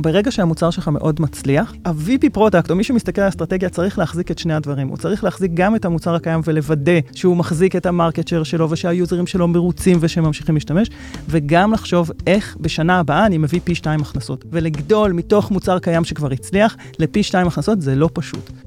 [0.00, 4.38] ברגע שהמוצר שלך מאוד מצליח, ה-VP product, או מי שמסתכל על האסטרטגיה, צריך להחזיק את
[4.38, 4.88] שני הדברים.
[4.88, 8.70] הוא צריך להחזיק גם את המוצר הקיים ולוודא שהוא מחזיק את ה market share שלו
[8.70, 10.90] ושה userים שלו מרוצים ושהם ממשיכים להשתמש,
[11.28, 14.44] וגם לחשוב איך בשנה הבאה אני מביא פי שתיים הכנסות.
[14.50, 18.63] ולגדול מתוך מוצר קיים שכבר הצליח לפי שתיים הכנסות זה לא פשוט.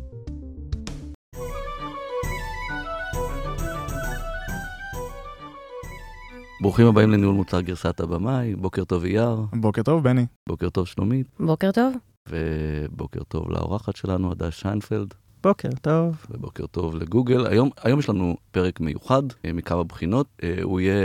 [6.61, 10.25] ברוכים הבאים לניהול מוצר גרסת הבמאי, בוקר טוב יאיר, בוקר טוב, בני.
[10.49, 11.93] בוקר טוב שלומית, בוקר טוב.
[12.29, 16.25] ובוקר טוב לאורחת שלנו, הדס שיינפלד, בוקר טוב.
[16.29, 17.47] ובוקר טוב לגוגל.
[17.47, 20.95] היום, היום יש לנו פרק מיוחד אה, מכמה בחינות, אה, הוא יהיה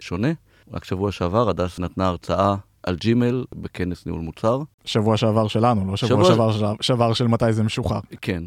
[0.00, 0.28] שונה.
[0.72, 4.60] רק שבוע שעבר הדס נתנה הרצאה על ג'ימייל בכנס ניהול מוצר.
[4.84, 8.00] שבוע שעבר שלנו, לא שבוע שבוע- שעבר של- שעבר של מתי זה משוחרר.
[8.20, 8.42] כן.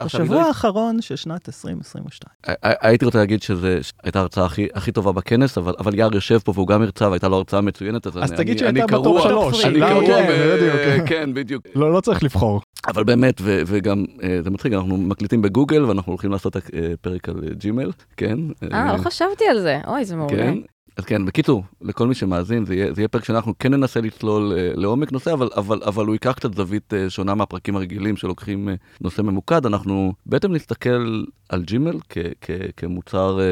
[0.00, 2.30] השבוע בגלל- האחרון של שנת 2022.
[2.46, 3.66] הי- הייתי רוצה להגיד שזו
[4.02, 7.28] הייתה ההרצאה הכי, הכי טובה בכנס, אבל, אבל יאר יושב פה והוא גם הרצה והייתה
[7.28, 9.64] לו הרצאה מצוינת, אז, אז אני, תגיד אני, שהייתה קרוע, שלוש.
[9.64, 9.88] אני למה?
[9.90, 11.08] קרוע, כן, בדיוק.
[11.08, 11.64] כן, בדיוק.
[11.74, 12.60] לא, לא צריך לבחור.
[12.86, 16.60] אבל באמת, ו- וגם, אה, זה מצחיק, אנחנו מקליטים בגוגל ואנחנו הולכים לעשות אה,
[17.00, 18.38] פרק על אה, ג'ימל, כן?
[18.72, 19.80] אה, לא חשבתי על זה.
[19.86, 20.36] אוי, זה מעולה.
[20.36, 20.54] כן.
[20.96, 24.52] אז כן, בקיצור, לכל מי שמאזין, זה יהיה, זה יהיה פרק שאנחנו כן ננסה לצלול
[24.56, 28.68] אה, לעומק נושא, אבל, אבל, אבל הוא ייקח קצת זווית אה, שונה מהפרקים הרגילים שלוקחים
[28.68, 29.66] אה, נושא ממוקד.
[29.66, 33.44] אנחנו בעצם נסתכל על ג'ימל כ- כ- כמוצר אה,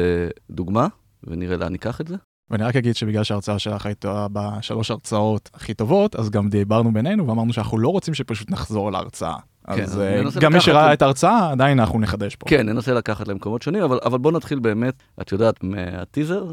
[0.49, 0.87] דוגמה,
[1.23, 2.15] ונראה לאן ניקח את זה.
[2.49, 7.27] ואני רק אגיד שבגלל שההרצאה שלך הייתה בשלוש הרצאות הכי טובות, אז גם דיברנו בינינו
[7.27, 9.35] ואמרנו שאנחנו לא רוצים שפשוט נחזור להרצאה.
[9.75, 12.45] כן, אז אה, גם מי שראה את- ההרצאה, עדיין אנחנו נחדש פה.
[12.49, 16.45] כן, ננסה לקחת למקומות שונים, אבל, אבל בוא נתחיל באמת, את יודעת, מהטיזר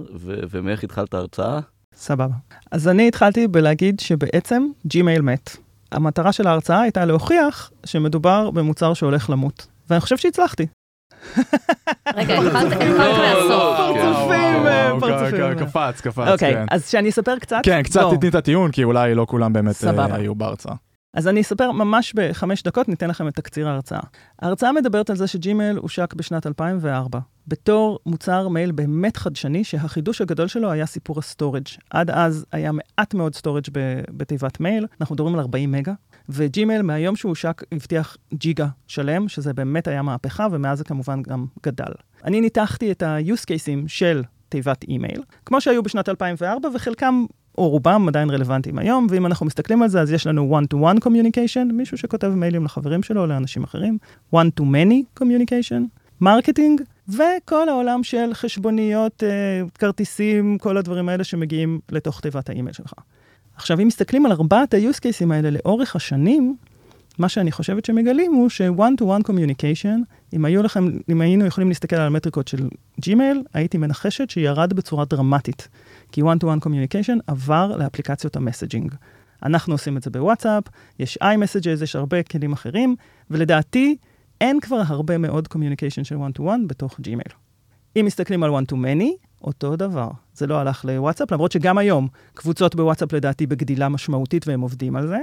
[0.50, 1.58] ומאיך התחלת ההרצאה.
[1.96, 2.34] סבבה.
[2.70, 5.56] אז אני התחלתי בלהגיד שבעצם ג'ימייל מת.
[5.92, 9.66] המטרה של ההרצאה הייתה להוכיח שמדובר במוצר שהולך למות.
[9.90, 10.66] ואני חושב שהצלחתי.
[12.14, 13.48] רגע, התחלת לא, מהסוף.
[13.48, 15.66] לא, פרצופים, פרצופים.
[15.66, 16.66] קפץ, קפץ, אוקיי, כן.
[16.70, 17.60] אז שאני אספר קצת?
[17.62, 18.16] כן, קצת בוא.
[18.16, 20.14] תתני את הטיעון, כי אולי לא כולם באמת אה.
[20.14, 20.74] היו בהרצאה.
[21.14, 24.00] אז אני אספר ממש בחמש דקות, ניתן לכם את תקציר ההרצאה.
[24.38, 30.48] ההרצאה מדברת על זה שג'ימייל הושק בשנת 2004, בתור מוצר מייל באמת חדשני, שהחידוש הגדול
[30.48, 31.68] שלו היה סיפור ה storage.
[31.90, 33.64] עד אז היה מעט מאוד storage
[34.10, 35.92] בתיבת מייל, אנחנו מדברים על 40 מגה,
[36.28, 41.46] וג'ימייל מהיום שהוא הושק הבטיח ג'יגה שלם, שזה באמת היה מהפכה, ומאז זה כמובן גם
[41.62, 41.92] גדל.
[42.24, 47.24] אני ניתחתי את ה-use cases של תיבת אימייל, כמו שהיו בשנת 2004, וחלקם
[47.58, 51.72] או רובם עדיין רלוונטיים היום, ואם אנחנו מסתכלים על זה, אז יש לנו one-to-one communication,
[51.72, 53.98] מישהו שכותב מיילים לחברים שלו או לאנשים אחרים,
[54.34, 55.82] one-to-many communication,
[56.20, 62.92] marketing, וכל העולם של חשבוניות, אה, כרטיסים, כל הדברים האלה שמגיעים לתוך תיבת האימייל שלך.
[63.56, 66.56] עכשיו, אם מסתכלים על ארבעת ה-use cases האלה לאורך השנים,
[67.18, 69.98] מה שאני חושבת שמגלים הוא ש-one-to-one communication,
[70.32, 72.68] אם, היו לכם, אם היינו יכולים להסתכל על המטריקות של
[73.00, 75.68] ג'ימייל, הייתי מנחשת שירד בצורה דרמטית.
[76.12, 78.94] כי one-to-one communication עבר לאפליקציות ה messaging.
[79.42, 80.64] אנחנו עושים את זה בוואטסאפ,
[80.98, 82.96] יש iMessages, יש הרבה כלים אחרים,
[83.30, 83.96] ולדעתי
[84.40, 87.32] אין כבר הרבה מאוד communication של one-to-one בתוך ג'ימייל.
[87.96, 90.08] אם מסתכלים על one-to-many, אותו דבר.
[90.34, 95.06] זה לא הלך לוואטסאפ, למרות שגם היום קבוצות בוואטסאפ לדעתי בגדילה משמעותית והם עובדים על
[95.06, 95.18] זה.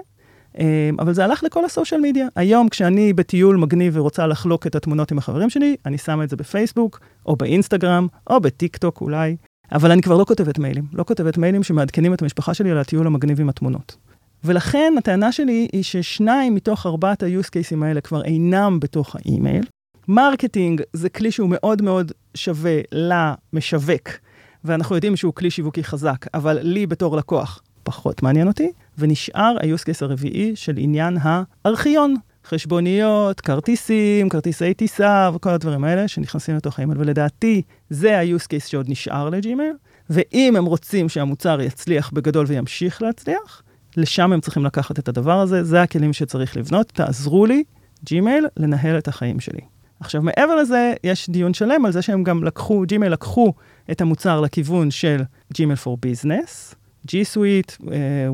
[0.57, 2.27] אמ, אבל זה הלך לכל ה social media.
[2.35, 6.35] היום כשאני בטיול מגניב ורוצה לחלוק את התמונות עם החברים שלי, אני שמה את זה
[6.35, 9.35] בפייסבוק, או באינסטגרם, או בטיק טוק אולי.
[9.71, 10.85] אבל אני כבר לא כותבת מיילים.
[10.93, 13.95] לא כותבת מיילים שמעדכנים את המשפחה שלי על הטיול המגניב עם התמונות.
[14.43, 19.63] ולכן הטענה שלי היא ששניים מתוך ארבעת ה-use cases האלה כבר אינם בתוך האימייל.
[20.07, 24.09] marketing זה כלי שהוא מאוד מאוד שווה למשווק,
[24.63, 29.83] ואנחנו יודעים שהוא כלי שיווקי חזק, אבל לי בתור לקוח פחות מעניין אותי, ונשאר ה-use
[29.83, 32.15] case הרביעי של עניין הארכיון.
[32.53, 38.89] חשבוניות, כרטיסים, כרטיסי טיסה וכל הדברים האלה שנכנסים לתוך האימייל, ולדעתי זה ה-use case שעוד
[38.89, 39.73] נשאר לג'ימייל,
[40.09, 43.63] ואם הם רוצים שהמוצר יצליח בגדול וימשיך להצליח,
[43.97, 47.63] לשם הם צריכים לקחת את הדבר הזה, זה הכלים שצריך לבנות, תעזרו לי,
[48.05, 49.61] ג'ימייל, לנהל את החיים שלי.
[49.99, 53.53] עכשיו, מעבר לזה, יש דיון שלם על זה שהם גם לקחו, ג'ימייל לקחו
[53.91, 55.21] את המוצר לכיוון של
[55.53, 56.75] ג'ימייל for Business,
[57.07, 57.85] G Suite, אה,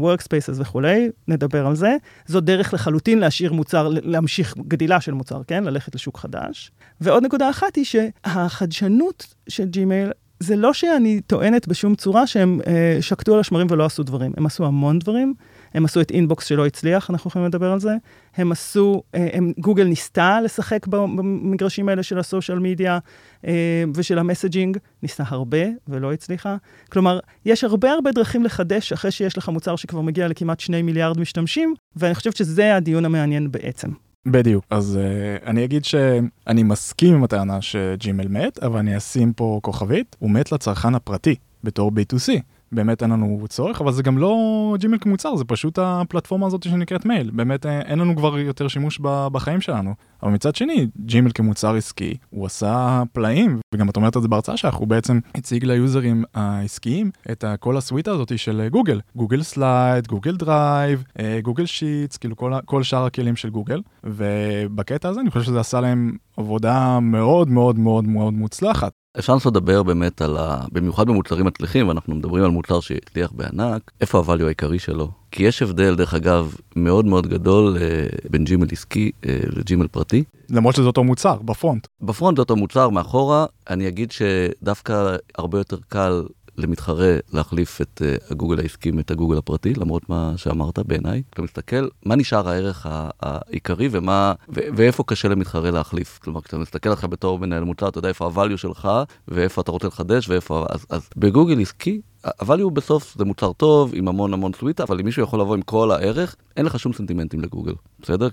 [0.01, 1.95] Workspaces וכולי, נדבר על זה.
[2.25, 5.63] זו דרך לחלוטין להשאיר מוצר, להמשיך גדילה של מוצר, כן?
[5.63, 6.71] ללכת לשוק חדש.
[7.01, 13.01] ועוד נקודה אחת היא שהחדשנות של ג'ימייל, זה לא שאני טוענת בשום צורה שהם אה,
[13.01, 14.31] שקטו על השמרים ולא עשו דברים.
[14.38, 15.34] הם עשו המון דברים.
[15.74, 17.95] הם עשו את אינבוקס שלא הצליח, אנחנו יכולים לדבר על זה.
[18.36, 23.00] הם עשו, אה, הם, גוגל ניסתה לשחק במגרשים האלה של הסושיאל מדיה
[23.48, 26.56] אה, ושל המסג'ינג, ניסתה הרבה ולא הצליחה.
[26.92, 31.19] כלומר, יש הרבה הרבה דרכים לחדש אחרי שיש לך מוצר שכבר מגיע לכמעט שני מיליארד
[31.19, 34.06] משתמשים, ואני חושבת שזה הדיון המעניין בעצם.
[34.31, 34.65] בדיוק.
[34.69, 40.15] אז uh, אני אגיד שאני מסכים עם הטענה שג'ימל מת, אבל אני אשים פה כוכבית,
[40.19, 42.31] הוא מת לצרכן הפרטי, בתור B2C.
[42.71, 44.35] באמת אין לנו צורך, אבל זה גם לא
[44.79, 47.31] ג'ימל כמוצר, זה פשוט הפלטפורמה הזאת שנקראת מייל.
[47.31, 48.99] באמת אה, אין לנו כבר יותר שימוש
[49.31, 49.93] בחיים שלנו.
[50.23, 54.57] אבל מצד שני, ג'ימל כמוצר עסקי, הוא עשה פלאים, וגם את אומרת את זה בהרצאה
[54.57, 59.01] שלך, הוא בעצם הציג ליוזרים העסקיים את כל הסוויטה הזאת של גוגל.
[59.15, 61.03] גוגל סלייד, גוגל דרייב,
[61.41, 65.81] גוגל שיטס, כאילו כל, כל שאר הכלים של גוגל, ובקטע הזה אני חושב שזה עשה
[65.81, 68.91] להם עבודה מאוד מאוד מאוד מאוד מוצלחת.
[69.19, 70.65] אפשר לנסות לדבר באמת על ה...
[70.71, 75.11] במיוחד במוצרים מצליחים, ואנחנו מדברים על מוצר שהצליח בענק, איפה ה value העיקרי שלו?
[75.31, 80.23] כי יש הבדל, דרך אגב, מאוד מאוד גדול אה, בין ג'ימל עסקי אה, לג'ימל פרטי.
[80.49, 81.87] למרות שזה אותו מוצר, בפרונט.
[82.01, 86.23] בפרונט זה אותו מוצר, מאחורה, אני אגיד שדווקא הרבה יותר קל
[86.57, 91.21] למתחרה להחליף את uh, הגוגל העסקי את הגוגל הפרטי, למרות מה שאמרת בעיניי.
[91.30, 92.88] אתה מסתכל, מה נשאר הערך
[93.21, 96.19] העיקרי ומה, ו- ואיפה קשה למתחרה להחליף.
[96.24, 98.89] כלומר, כשאתה מסתכל עליך בתור מנהל מוצר, אתה יודע איפה הvalue שלך,
[99.27, 100.65] ואיפה אתה רוצה לחדש, ואיפה...
[100.69, 102.01] אז, אז בגוגל עסקי,
[102.41, 105.56] אבל הוא בסוף זה מוצר טוב עם המון המון סוויטה, אבל אם מישהו יכול לבוא
[105.56, 108.27] עם כל הערך, אין לך שום סנטימנטים לגוגל, בסדר?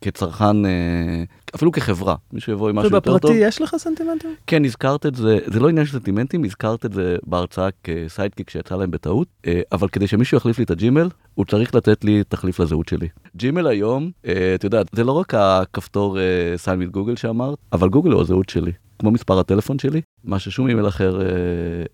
[0.00, 0.70] כצרכן, אה,
[1.54, 3.30] אפילו כחברה, מישהו יבוא עם משהו יותר טוב.
[3.30, 4.34] ובפרטי יש לך סנטימנטים?
[4.46, 8.50] כן, הזכרת את זה, זה לא עניין של סנטימנטים, הזכרת את זה בהרצאה כ sidekick
[8.50, 12.24] שיצא להם בטעות, אה, אבל כדי שמישהו יחליף לי את הג'ימל, הוא צריך לתת לי
[12.28, 13.08] תחליף לזהות שלי.
[13.36, 16.18] ג'ימל היום, אה, אתה יודע, זה לא רק הכפתור
[16.64, 18.72] sign with גוגל שאמרת, אבל גוגל הוא הזהות שלי.
[18.98, 21.26] כמו מספר הטלפון שלי, מה ששום אימייל אחר אה,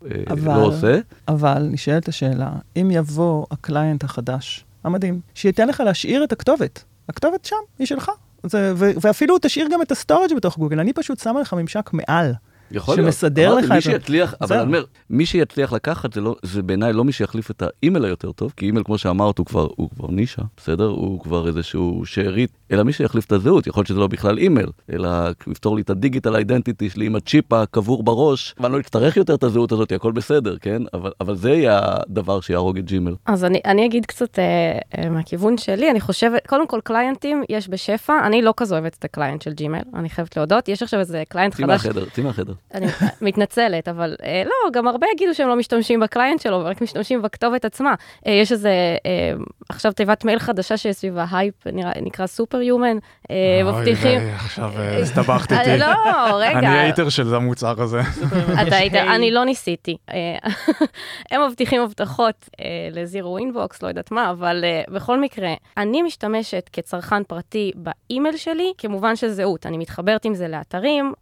[0.04, 0.98] אה, אבל, לא עושה.
[1.28, 7.44] אבל נשאלת השאלה, אם יבוא ה client החדש, המדהים, שייתן לך להשאיר את הכתובת, הכתובת
[7.44, 8.10] שם, היא שלך.
[8.42, 11.90] זה, ו, ואפילו תשאיר גם את ה storage בתוך גוגל, אני פשוט שמה לך ממשק
[11.92, 12.32] מעל.
[12.72, 13.06] יכול להיות.
[13.06, 13.74] שמסדר לך את זה.
[13.74, 17.50] מי שיצליח, אבל אני אומר, מי שיצליח לקחת זה, לא, זה בעיניי לא מי שיחליף
[17.50, 20.86] את האימייל היותר טוב, כי אימייל כמו שאמרת הוא כבר, הוא כבר נישה, בסדר?
[20.86, 24.70] הוא כבר איזשהו שארית, אלא מי שיחליף את הזהות, יכול להיות שזה לא בכלל אימייל,
[24.92, 25.08] אלא
[25.46, 29.34] לפתור לי את ה digital identity שלי עם הצ'יפ הקבור בראש, ואני לא אצטרך יותר
[29.34, 30.82] את הזהות הזאת, הכל בסדר, כן?
[30.94, 33.16] אבל, אבל זה יהיה הדבר שיהרוג את ג'ימייל.
[33.26, 37.68] אז אני, אני אגיד קצת אה, אה, מהכיוון שלי, אני חושבת, קודם כל קליינטים יש
[37.68, 41.00] בשפע, אני לא כזו אוהבת את ה client של ג'ימייל, אני חייבת להודות, יש עכשיו
[41.00, 41.66] איזה client חדש.
[41.66, 42.52] מהחדר, צאי מהחדר.
[42.74, 42.86] אני
[43.20, 47.22] מתנצלת, אבל אה, לא, גם הרבה יגידו שהם לא משתמשים ב client שלו, ורק משתמשים
[47.22, 47.94] בכתובת עצמה.
[48.26, 48.70] אה, יש איזה,
[49.06, 49.32] אה,
[49.68, 51.54] עכשיו תיבת מייל חדשה שיש סביבה הייפ,
[52.02, 52.96] נקרא Superhuman,
[53.64, 54.20] מבטיחים...
[54.20, 54.72] אוי, עכשיו
[55.02, 55.78] הסתבכת איתי.
[55.78, 55.86] לא,
[56.36, 56.58] רגע.
[56.58, 58.00] אני hater של המוצר הזה.
[58.62, 59.96] אתה hater, אני לא ניסיתי.
[61.30, 62.48] הם מבטיחים הבטחות
[62.90, 68.72] ל zero inbox, לא יודעת מה, אבל בכל מקרה, אני משתמשת כצרכן פרטי באימייל שלי,
[68.78, 69.66] במובן של זהות.
[69.66, 71.12] אני מתחברת עם זה לאתרים,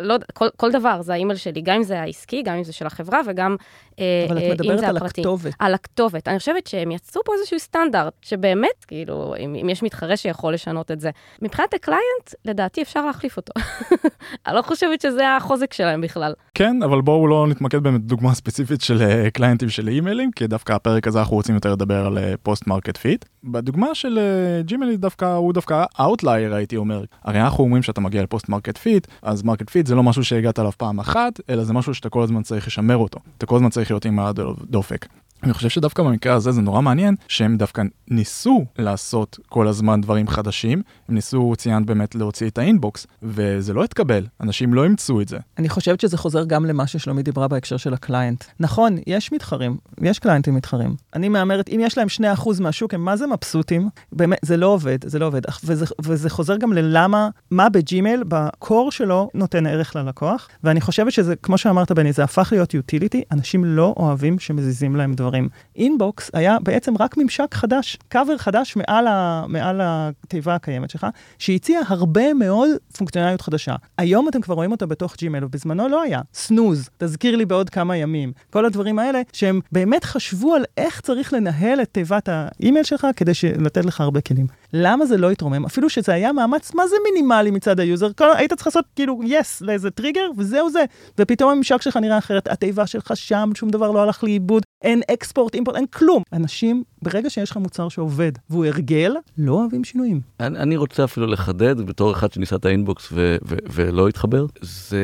[0.00, 2.86] לא, כל, כל דבר, זה האימייל שלי, גם אם זה העסקי, גם אם זה של
[2.86, 3.56] החברה וגם
[3.98, 5.54] אה, אבל את אה, מדברת על הכתובת.
[5.58, 6.28] על הכתובת.
[6.28, 10.90] אני חושבת שהם יצרו פה איזשהו סטנדרט, שבאמת, כאילו, אם, אם יש מתחרה שיכול לשנות
[10.90, 11.10] את זה.
[11.42, 13.52] מבחינת ה client, לדעתי אפשר להחליף אותו.
[14.46, 16.34] אני לא חושבת שזה החוזק שלהם בכלל.
[16.54, 20.72] כן, אבל בואו לא נתמקד באמת בדוגמה ספציפית של אה, קליינטים של אימיילים, כי דווקא
[20.72, 23.24] הפרק הזה אנחנו רוצים יותר לדבר על post market fit.
[23.44, 27.04] בדוגמה של אה, ג'ימייל דווקא, הוא דווקא outlier הייתי אומר.
[27.24, 30.24] הרי אנחנו אומרים שאתה מגיע ל post market fit, אז market fit זה לא משהו
[30.24, 33.20] שהגעת אליו פעם אחת, אלא זה משהו שאתה כל הזמן צריך לשמר אותו.
[33.38, 35.06] אתה כל הזמן צריך להיות עם הדופק.
[35.44, 40.28] אני חושב שדווקא במקרה הזה זה נורא מעניין שהם דווקא ניסו לעשות כל הזמן דברים
[40.28, 45.28] חדשים, הם ניסו, ציינת באמת להוציא את האינבוקס, וזה לא התקבל, אנשים לא אימצו את
[45.28, 45.38] זה.
[45.58, 48.44] אני חושבת שזה חוזר גם למה ששלומי דיברה בהקשר של ה client.
[48.60, 50.94] נכון, יש מתחרים, יש קליינטים מתחרים.
[51.14, 53.88] אני מהמרת, אם יש להם 2% מהשוק, הם מה זה מבסוטים?
[54.12, 55.40] באמת, זה לא עובד, זה לא עובד.
[55.64, 61.12] וזה, וזה חוזר גם ללמה, מה בג'ימייל, ב core שלו, נותן ערך ללקוח, ואני חושבת
[61.12, 65.33] שזה, כמו שאמרת בני, זה הפך להיות utility, אנשים לא אוהבים שמזיזים להם דברים.
[65.34, 65.48] דברים.
[65.76, 71.06] אינבוקס היה בעצם רק ממשק חדש, קאבר חדש מעל, ה, מעל התיבה הקיימת שלך,
[71.38, 73.74] שהציע הרבה מאוד פונקציונליות חדשה.
[73.98, 76.20] היום אתם כבר רואים אותה בתוך ג'ימייל, ובזמנו לא היה.
[76.34, 78.32] snooze, תזכיר לי בעוד כמה ימים.
[78.50, 83.32] כל הדברים האלה, שהם באמת חשבו על איך צריך לנהל את תיבת האימייל שלך כדי
[83.58, 84.46] לתת לך הרבה כלים.
[84.76, 85.64] למה זה לא התרומם?
[85.64, 88.12] אפילו שזה היה מאמץ, מה זה מינימלי מצד ה user?
[88.12, 90.84] כל, היית צריך לעשות כאילו yes yes, לאיזה טריגר, וזהו זה.
[91.18, 95.54] ופתאום הממשק שלך נראה אחרת, התיבה שלך שם, שום דבר לא הלך לאיבוד, אין export,
[95.54, 96.22] import, אין כלום.
[96.32, 100.20] אנשים, ברגע שיש לך מוצר שעובד והוא הרגל, לא אוהבים שינויים.
[100.40, 105.02] אני, אני רוצה אפילו לחדד, בתור אחד שניסה את האינבוקס ו- ו- ולא התחבר, זה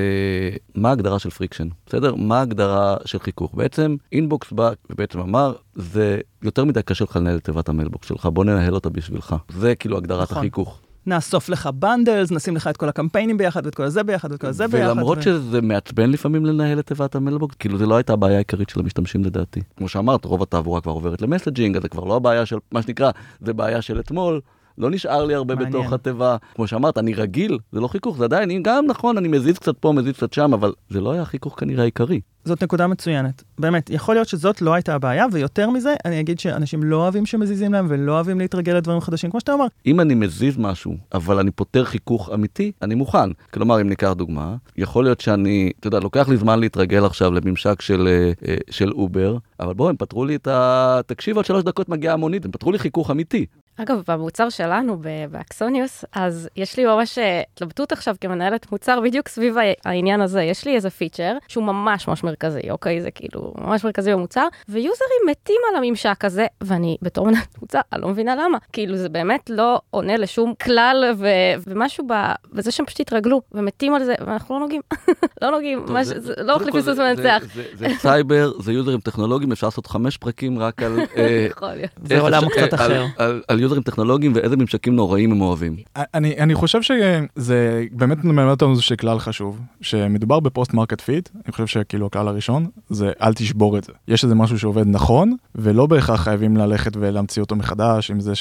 [0.75, 2.15] מה ההגדרה של friction, בסדר?
[2.15, 3.55] מה ההגדרה של חיכוך?
[3.55, 8.09] בעצם אינבוקס בא ובעצם אמר, זה יותר מדי קשה לך לנהל את תיבת ה mailbox
[8.09, 9.37] שלך, בוא ננהל אותה בשבילך.
[9.49, 10.39] זה כאילו הגדרת נכון.
[10.39, 10.81] החיכוך.
[11.07, 14.53] נאסוף לך bundles, נשים לך את כל הקמפיינים ביחד, ואת כל זה ביחד, ואת כל
[14.53, 14.87] זה ביחד.
[14.87, 15.23] ולמרות ו...
[15.23, 18.81] שזה מעצבן לפעמים לנהל את תיבת ה mailbox, כאילו זה לא הייתה הבעיה העיקרית של
[18.81, 19.61] המשתמשים לדעתי.
[19.77, 22.83] כמו שאמרת, רוב התעבורה כבר עוברת ל messaging, אז זה כבר לא הבעיה של, מה
[22.83, 24.41] שנקרא, זה בעיה של אתמול.
[24.81, 25.73] לא נשאר לי הרבה מעניין.
[25.73, 26.37] בתוך התיבה.
[26.55, 29.93] כמו שאמרת, אני רגיל, זה לא חיכוך, זה עדיין, גם נכון, אני מזיז קצת פה,
[29.93, 32.21] מזיז קצת שם, אבל זה לא היה החיכוך כנראה העיקרי.
[32.45, 33.43] זאת נקודה מצוינת.
[33.59, 37.73] באמת, יכול להיות שזאת לא הייתה הבעיה, ויותר מזה, אני אגיד שאנשים לא אוהבים שמזיזים
[37.73, 39.67] להם ולא אוהבים להתרגל לדברים חדשים, כמו שאתה אומר.
[39.87, 43.31] אם אני מזיז משהו, אבל אני פותר חיכוך אמיתי, אני מוכן.
[43.53, 47.83] כלומר, אם ניקח דוגמה, יכול להיות שאני, אתה יודע, לוקח לי זמן להתרגל עכשיו לממשק
[47.83, 51.01] של, אה, אה, של אובר, אבל בואו, הם פתרו לי את ה...
[51.07, 53.47] תקשיב, עוד שלוש דקות מגיעה המונית, הם פתרו לי חיכוך אמיתי.
[53.83, 59.29] אגב, במוצר שלנו, ב- באקסוניוס, אז יש לי ממש אה, התלבטות עכשיו כמנהלת מוצר בדיוק
[59.29, 60.43] סביב העניין הזה.
[60.43, 63.01] יש לי איזה פיצ'ר שהוא ממש ממש מרכזי, אוקיי?
[63.01, 67.81] זה כאילו ממש מרכזי במוצר, ו users מתים על הממשק הזה, ואני בתור מנהלת מוצר,
[67.93, 68.59] אני לא מבינה למה.
[68.73, 71.27] כאילו, זה באמת לא עונה לשום כלל, ו-
[71.67, 72.13] ומשהו ב...
[72.53, 74.81] וזה שהם פשוט התרגלו, ומתים על זה, ואנחנו לא נוגעים.
[75.43, 77.43] לא נוגעים, טוב, מה זה- זה- לא פיסוס זה- מנצח.
[77.55, 80.99] זה- זה זה סייבר, זה users טכנולוגיים, אפשר לעשות חמש פרקים רק על...
[81.17, 81.91] אה, יכול להיות.
[82.05, 83.05] זה עולם קצת על- אחר.
[83.19, 85.77] על- על users טכנולוגיים ואיזה ממשקים נוראים הם אוהבים.
[85.97, 91.53] אני, אני חושב שזה באמת מלמד אותנו איזשהו כלל חשוב, שמדובר בפוסט market fit, אני
[91.53, 93.93] חושב שכאילו הכלל הראשון, זה אל תשבור את זה.
[94.09, 98.33] יש איזה משהו שעובד נכון, ולא בהכרח חייבים ללכת ולהמציא אותו מחדש, אם זה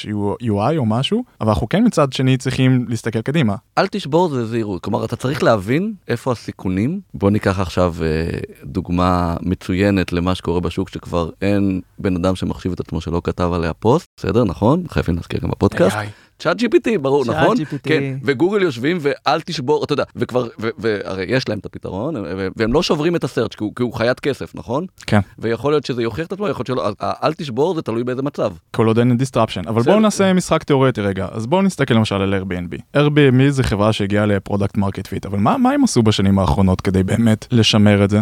[0.42, 3.54] UI או משהו, אבל אנחנו כן מצד שני צריכים להסתכל קדימה.
[3.78, 7.00] אל תשבור זה זהירות, כלומר אתה צריך להבין איפה הסיכונים.
[7.14, 12.80] בוא ניקח עכשיו אה, דוגמה מצוינת למה שקורה בשוק שכבר אין בן אדם שמחשיב את
[12.80, 14.84] עצמו שלא כתב עליה פוסט, בסדר נכון?
[14.88, 15.96] חייבים להזכיר גם בפודקאסט.
[16.38, 17.78] ChatGPT ברור ChatGPT נכון?.
[17.82, 22.48] כן, וגוגל יושבים ואל תשבור, אתה יודע, וכבר, ו- והרי יש להם את הפתרון, ו-
[22.56, 24.86] והם לא שוברים את ה search כי הוא- כי הוא חיית כסף, נכון?
[25.06, 25.20] כן.
[25.38, 28.52] ויכול להיות שזה יוכיח את עצמו, יכול להיות שלא, אל תשבור זה תלוי באיזה מצב.
[28.70, 29.62] כל עוד אין disruption.
[29.68, 29.82] אבל.
[29.82, 31.26] בואו נעשה משחק תיאורטי רגע.
[31.30, 32.96] אז בואו נסתכל למשל על Airbnb.
[32.96, 36.80] Airbnb זה חברה שהגיעה ל product market fit, אבל מה, מה הם עשו בשנים האחרונות
[36.80, 38.20] כדי באמת לשמר את זה?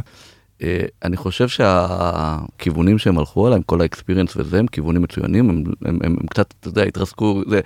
[0.63, 5.65] אה, אני חושב שהכיוונים שהם הלכו עליהם, כל ה experience וזה, הם כיוונים מצוינים, הם,
[5.85, 7.61] הם, הם, הם קצת, אתה יודע, התרסקו, זה,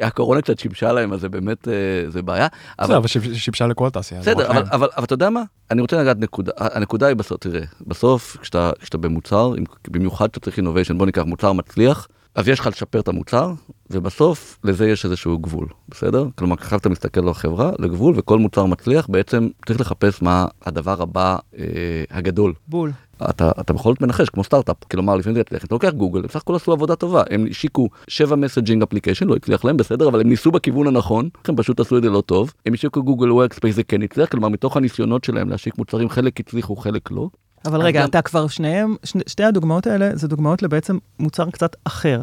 [0.00, 1.72] הקורונה קצת שיבשה להם, אז זה באמת, אה,
[2.10, 2.46] זה בעיה.
[2.80, 4.22] בסדר, אבל שיב- שיבשה לכל תעשייה.
[4.22, 4.64] זה בסדר, אבל, להם.
[4.72, 5.42] אבל, אבל אתה יודע מה?
[5.70, 9.52] אני רוצה לגעת נקודה, הנקודה היא בסוף, תראה, בסוף כשאתה, כשאתה במוצר,
[9.88, 13.52] במיוחד כשאתה צריך innovation, בוא ניקח מוצר מצליח, אז יש לך לשפר את המוצר,
[13.90, 16.26] ובסוף לזה יש איזשהו גבול, בסדר?
[16.34, 21.02] כלומר, עכשיו אתה מסתכל על החברה, לגבול, וכל מוצר מצליח, בעצם צריך לחפש מה הדבר
[21.02, 21.64] הבא אה,
[22.10, 22.52] הגדול.
[22.68, 22.92] בול.
[23.30, 26.26] אתה, אתה בכל זאת מנחש כמו סטארט-אפ כלומר לפעמים זה יצליח אתה לוקח גוגל הם
[26.26, 30.20] בסך הכל עשו עבודה טובה הם השיקו 7 messaging application לא הצליח להם בסדר אבל
[30.20, 33.76] הם ניסו בכיוון הנכון הם פשוט עשו את זה לא טוב הם השיקו גוגל וורקספייס
[33.76, 37.28] זה כן הצליח כלומר מתוך הניסיונות שלהם להשיק מוצרים חלק הצליחו חלק לא.
[37.66, 41.76] אבל רגע, גם- אתה כבר שניהם, שני, שתי הדוגמאות האלה זה דוגמאות לבעצם מוצר קצת
[41.84, 42.22] אחר.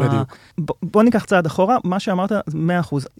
[0.00, 0.36] בדיוק.
[0.58, 2.54] בוא, בוא ניקח צעד אחורה, מה שאמרת, 100%.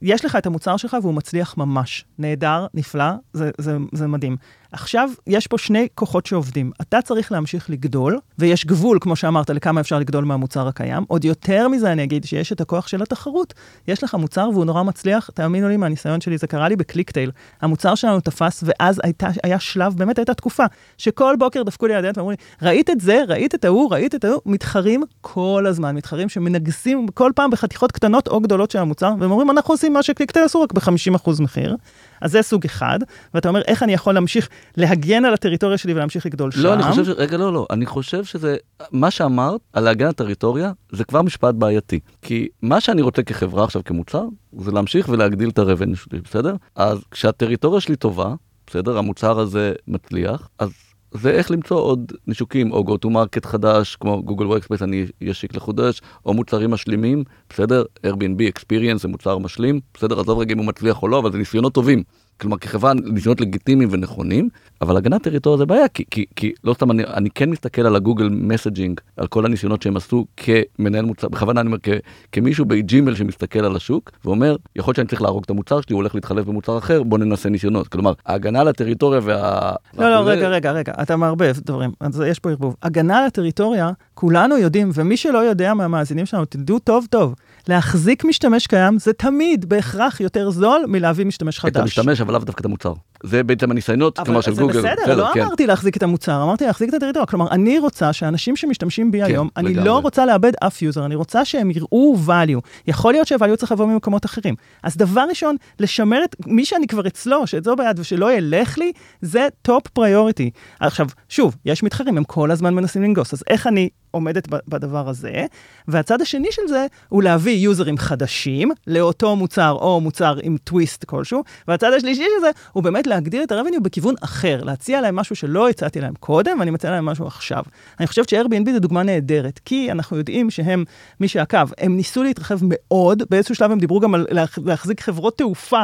[0.02, 2.04] יש לך את המוצר שלך והוא מצליח ממש.
[2.18, 4.36] נהדר, נפלא, זה, זה, זה מדהים.
[4.74, 6.70] עכשיו, יש פה שני כוחות שעובדים.
[6.80, 11.04] אתה צריך להמשיך לגדול, ויש גבול, כמו שאמרת, לכמה אפשר לגדול מהמוצר הקיים.
[11.08, 13.54] עוד יותר מזה, אני אגיד שיש את הכוח של התחרות.
[13.88, 17.30] יש לך מוצר והוא נורא מצליח, תאמינו לי, מהניסיון שלי, זה קרה לי בקליקטייל.
[17.60, 20.64] המוצר שלנו תפס, ואז הייתה, היה שלב, באמת הייתה תקופה,
[20.98, 24.14] שכל בוקר דפקו לי על הדלת ואמרו לי, ראית את זה, ראית את ההוא, ראית
[24.14, 29.12] את ההוא, מתחרים כל הזמן, מתחרים שמנגסים כל פעם בחתיכות קטנות או גדולות של המוצר,
[29.18, 31.76] והם אומרים, אנחנו עושים מה שקליקטייל עשו רק ב-50% מחיר.
[32.24, 32.98] אז זה סוג אחד,
[33.34, 36.62] ואתה אומר, איך אני יכול להמשיך להגן על הטריטוריה שלי ולהמשיך לגדול שם?
[36.62, 37.08] לא אני חושב ש...
[37.08, 38.56] רגע לא לא אני חושב שזה
[38.92, 43.64] מה שאמרת על להגן על טריטוריה זה כבר משפט בעייתי כי מה שאני רוצה כחברה
[43.64, 44.24] עכשיו כמוצר
[44.58, 48.34] זה להמשיך ולהגדיל את ה revenue שלי בסדר אז כשהטריטוריה שלי טובה
[48.66, 50.70] בסדר המוצר הזה מצליח אז.
[51.16, 55.06] זה איך למצוא עוד ניש שווקים או go to market חדש כמו גוגל וורקספייס אני
[55.30, 57.84] אשיק חדש או מוצרים משלימים בסדר?
[58.06, 60.20] Airbnb experience זה מוצר משלים בסדר?
[60.20, 62.02] עזוב רגע אם הוא מצליח או לא אבל זה ניסיונות טובים
[62.40, 64.48] כלומר כחברה ניסיונות לגיטימיים ונכונים
[64.82, 67.96] אבל הגנת טריטוריה זה בעיה כי, כי, כי לא סתם אני, אני כן מסתכל על
[67.96, 71.88] הגוגל messaging על כל הניסיונות שהם עשו כמנהל מוצר בכוונה אני אומר כ,
[72.32, 75.98] כמישהו בג'ימייל שמסתכל על השוק ואומר יכול להיות שאני צריך להרוג את המוצר שלי הוא
[75.98, 79.72] הולך להתחלף במוצר אחר בוא ננסה ניסיונות כלומר ההגנה על הטריטוריה וה...
[79.98, 82.76] לא, לא, רגע, רגע, רגע, אתה מערבב דברים, אז יש פה ערבוב.
[82.82, 87.34] הגנה על הטריטוריה, כולנו יודעים, ומי שלא יודע מהמאזינים שלנו, תדעו טוב טוב,
[87.68, 91.80] להחזיק משתמש קיים זה תמיד בהכרח יותר זול מלהביא משתמש את חדש.
[91.80, 92.92] המשתמש אבל לאו דווקא את המוצר
[93.22, 95.42] זה בעצם הניסיונות אבל כלומר של זה גוגל בסדר, לא כן.
[95.42, 97.26] אמרתי להחזיק את המוצר, אמרתי להחזיק את הטריטוריה.
[97.26, 99.88] כלומר, אני רוצה שאנשים שמשתמשים בי כן, היום, אני לגמרי.
[99.88, 102.60] לא רוצה לאבד אף user, אני רוצה שהם יראו value.
[102.86, 104.54] יכול להיות שה-value צריך לבוא ממקומות אחרים.
[104.82, 109.48] אז דבר ראשון, לשמר את מי שאני כבר אצלו, שאצלו ביד ושלא ילך לי, זה
[109.62, 110.50] top priority.
[110.80, 115.46] עכשיו, שוב, יש מתחרים, הם כל הזמן מנסים לנגוס, אז איך אני עומדת בדבר הזה?
[115.88, 121.44] והצד השני של זה הוא להביא users חדשים לאותו מוצר או מוצר עם טוויסט כלשהו,
[121.68, 125.36] והצד השלישי של זה הוא באמת להגדיל את ה revenue בכיוון אחר, להציע להם משהו
[125.36, 127.62] שלא הצעתי להם קודם, ואני מציע להם משהו עכשיו.
[128.00, 130.84] אני חושבת ש-Airbnb זו דוגמה נהדרת, כי אנחנו יודעים שהם,
[131.20, 134.26] מי שעקב, הם ניסו להתרחב מאוד, באיזשהו שלב הם דיברו גם על
[134.64, 135.82] להחזיק חברות תעופה,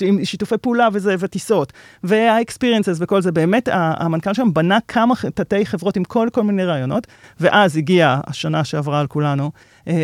[0.00, 1.72] עם שיתופי פעולה וזה, וטיסות,
[2.04, 7.06] וה-experiences וכל זה, באמת המנכ"ל שם בנה כמה תתי חברות עם כל כל מיני רעיונות,
[7.40, 9.50] ואז הגיעה השנה שעברה על כולנו,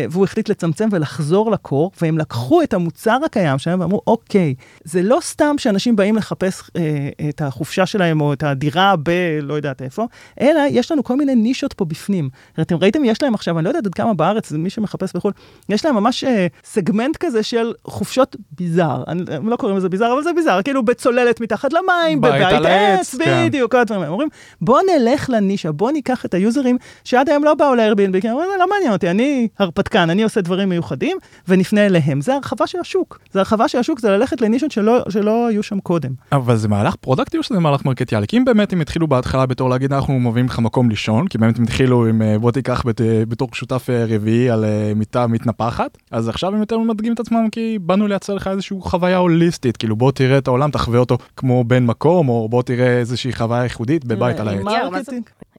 [0.09, 5.17] והוא החליט לצמצם ולחזור לקור, והם לקחו את המוצר הקיים שלהם ואמרו, אוקיי, זה לא
[5.21, 9.09] סתם שאנשים באים לחפש אה, את החופשה שלהם או את הדירה ב...
[9.41, 10.05] לא יודעת איפה,
[10.41, 12.29] אלא יש לנו כל מיני נישות פה בפנים.
[12.61, 15.31] אתם ראיתם, יש להם עכשיו, אני לא יודעת עד כמה בארץ, מי שמחפש בחו"ל,
[15.69, 19.03] יש להם ממש אה, סגמנט כזה של חופשות ביזאר.
[19.07, 23.47] הם לא קוראים לזה ביזאר, אבל זה ביזאר, כאילו בצוללת מתחת למים, בבית עץ, כן.
[23.47, 24.11] בדיוק, כל הדברים האלה.
[24.11, 24.29] אומרים,
[24.61, 28.49] בוא נלך לנישה, בוא ניקח את היוזרים שעד היום לא באו ל-Airbnb, כי הם אומרים,
[28.59, 31.17] לא מעניין אותי, אני הרפתקן, אני עושה דברים מיוחדים,
[31.47, 32.21] ונפנה אליהם.
[32.21, 33.19] זה הרחבה של השוק.
[33.31, 36.11] זה הרחבה של השוק, זה ללכת לנישות שלא, שלא היו שם קודם.
[36.31, 38.27] אבל זה מהלך פרודקטי או שזה מהלך מרקטיאלי?
[38.27, 41.57] כי אם באמת הם התחילו בהתחלה בתור להגיד אנחנו מביאים לך מקום לישון, כי באמת
[41.57, 44.65] הם התחילו עם אה, בוא תיקח בת, אה, בתור שותף אה, רביעי על
[44.95, 49.17] מיטה מתנפחת, אז עכשיו הם יותר מדגים את עצמם כי באנו לייצר לך איזושהי חוויה
[49.17, 53.33] הוליסטית, כאילו בוא תראה את העולם, תחווה אותו כמו בן מקום, או בוא תראה איזושהי
[53.33, 55.07] חוויה ייחודית בבית על העץ.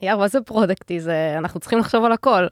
[0.02, 1.00] יאר, מה זה פרודקטי?
[1.00, 2.46] זה, אנחנו צריכים לחשוב על הכל.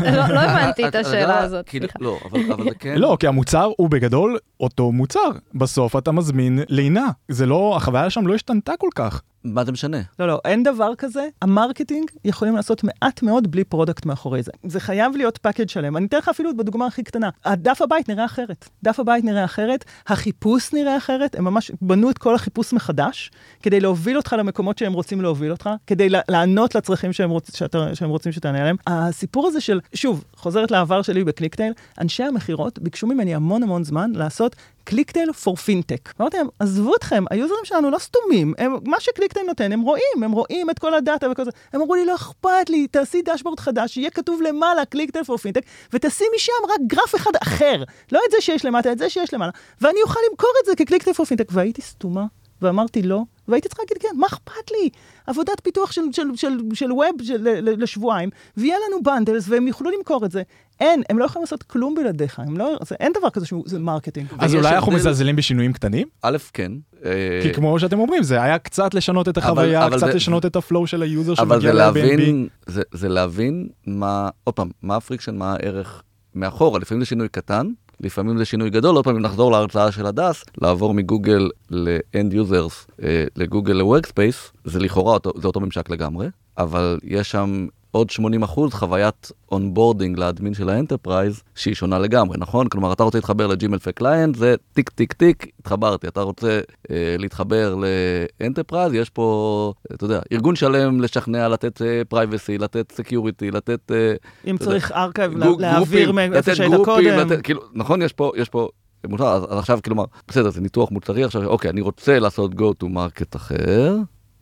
[0.00, 2.94] לא, לא הבנתי את השאלה הזאת, כאילו, לא, אבל זה כן...
[2.96, 5.30] לא, כי המוצר הוא בגדול אותו מוצר.
[5.54, 7.06] בסוף אתה מזמין לינה.
[7.28, 9.22] זה לא, החוויה שם לא השתנתה כל כך.
[9.44, 9.98] מה זה משנה?
[10.18, 11.28] לא, לא, אין דבר כזה.
[11.42, 14.52] ה marketing יכולים לעשות מעט מאוד בלי product מאחורי זה.
[14.64, 15.96] זה חייב להיות package שלם.
[15.96, 17.30] אני אתן לך אפילו בדוגמה הכי קטנה.
[17.44, 18.68] הדף הבית נראה אחרת.
[18.82, 23.30] דף הבית נראה אחרת, החיפוש נראה אחרת, הם ממש בנו את כל החיפוש מחדש,
[23.62, 28.10] כדי להוביל אותך למקומות שהם רוצים להוביל אותך, כדי לענות לצרכים שהם, רוצ, שאתה, שהם
[28.10, 28.76] רוצים שתענה להם.
[28.86, 33.84] הסיפור הזה של, שוב, חוזרת לעבר שלי ב ClickTale, אנשי המכירות ביקשו ממני המון המון
[33.84, 34.56] זמן לעשות
[34.88, 36.12] ClickTale for fintech.
[36.20, 40.22] אמרתי להם, עזבו אתכם, היוזרים שלנו לא סתומים, הם, מה ש ClickTale נותן, הם רואים,
[40.22, 41.50] הם רואים את כל הדאטה וכל זה.
[41.72, 45.62] הם אמרו לי, לא אכפת לי, תעשי dashboard חדש, שיהיה כתוב למעלה ClickTale for fintech,
[45.92, 49.50] ותשימי שם רק גרף אחד אחר, לא את זה שיש למטה, את זה שיש למעלה,
[49.80, 51.48] ואני אוכל למכור את זה כ ClickTale for fintech.
[51.50, 52.24] והייתי סתומה,
[52.62, 54.88] ואמרתי לא, והייתי צריכה להגיד כן, מה אכפת לי?
[55.26, 60.24] עבודת פיתוח של, של, של, של web של, לשבועיים, ויהיה לנו bundles, והם יוכלו למכור
[60.24, 60.42] את זה.
[60.80, 64.26] אין, הם לא יכולים לעשות כלום בלעדיך, לא, זה, אין דבר כזה שזה marketing.
[64.38, 66.08] אז אולי אנחנו מזלזלים בשינויים קטנים?
[66.22, 66.72] א', כן.
[67.04, 70.16] אה, כי כמו שאתם אומרים, זה היה קצת לשנות את החוויה, אבל, אבל קצת זה,
[70.16, 72.48] לשנות את ה flow של ה user שמגיע ל-Airbnb.
[72.66, 76.02] זה, זה להבין מה, עוד פעם, מה ה friction, מה הערך
[76.34, 77.66] מאחורה, לפעמים זה שינוי קטן,
[78.00, 83.04] לפעמים זה שינוי גדול, עוד פעם אם נחזור להרצאה של הדס, לעבור מגוגל ל-end users
[83.36, 86.26] לגוגל ל-workspace, זה לכאורה אותו, זה אותו ממשק לגמרי,
[86.58, 87.66] אבל יש שם
[87.98, 92.68] עוד 80 אחוז חוויית onboarding ל admin של ה enterprise שהיא שונה לגמרי, נכון?
[92.68, 96.08] כלומר, אתה רוצה להתחבר לג'ימל כ client, זה טיק טיק טיק, התחברתי.
[96.08, 97.74] אתה רוצה אה, להתחבר
[98.40, 103.92] ל enterprise, יש פה, אתה יודע, ארגון שלם לשכנע, לתת privacy, אה, לתת security, לתת...
[103.92, 104.14] אה,
[104.50, 107.18] אם צריך archive, להעביר מאיפה שהיית קודם.
[107.18, 108.68] לתת, כאילו, נכון, יש פה, יש פה
[109.06, 112.84] יותר, אז, אז עכשיו, כלומר, בסדר, זה ניתוח מוצרי, עכשיו, אוקיי, אני רוצה לעשות go
[112.84, 113.96] to market אחר.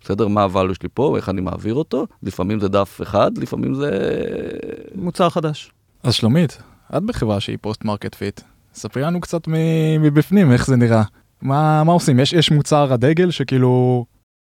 [0.06, 0.28] בסדר?
[0.28, 3.90] מה ה value שלי פה, איך אני מעביר אותו, לפעמים זה דף אחד, לפעמים זה...
[4.94, 5.72] מוצר חדש.
[6.02, 6.62] אז שלומית,
[6.96, 8.40] את בחברה שהיא post market fit,
[8.74, 9.48] ספרי לנו קצת
[10.00, 11.02] מבפנים איך זה נראה.
[11.42, 12.20] מה, מה עושים?
[12.20, 14.04] יש, יש מוצר הדגל שכאילו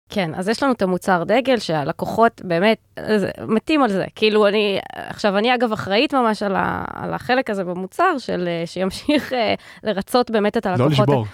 [0.10, 3.00] כן, אז יש לנו את המוצר דגל שהלקוחות באמת
[3.48, 4.06] מתים על זה.
[4.16, 8.64] כאילו אני, עכשיו אני אגב אחראית ממש על, ה, על החלק הזה במוצר, של אה,
[8.66, 10.92] שימשיך אה, לרצות באמת את הלקוחות.
[10.98, 11.26] לא לשבור.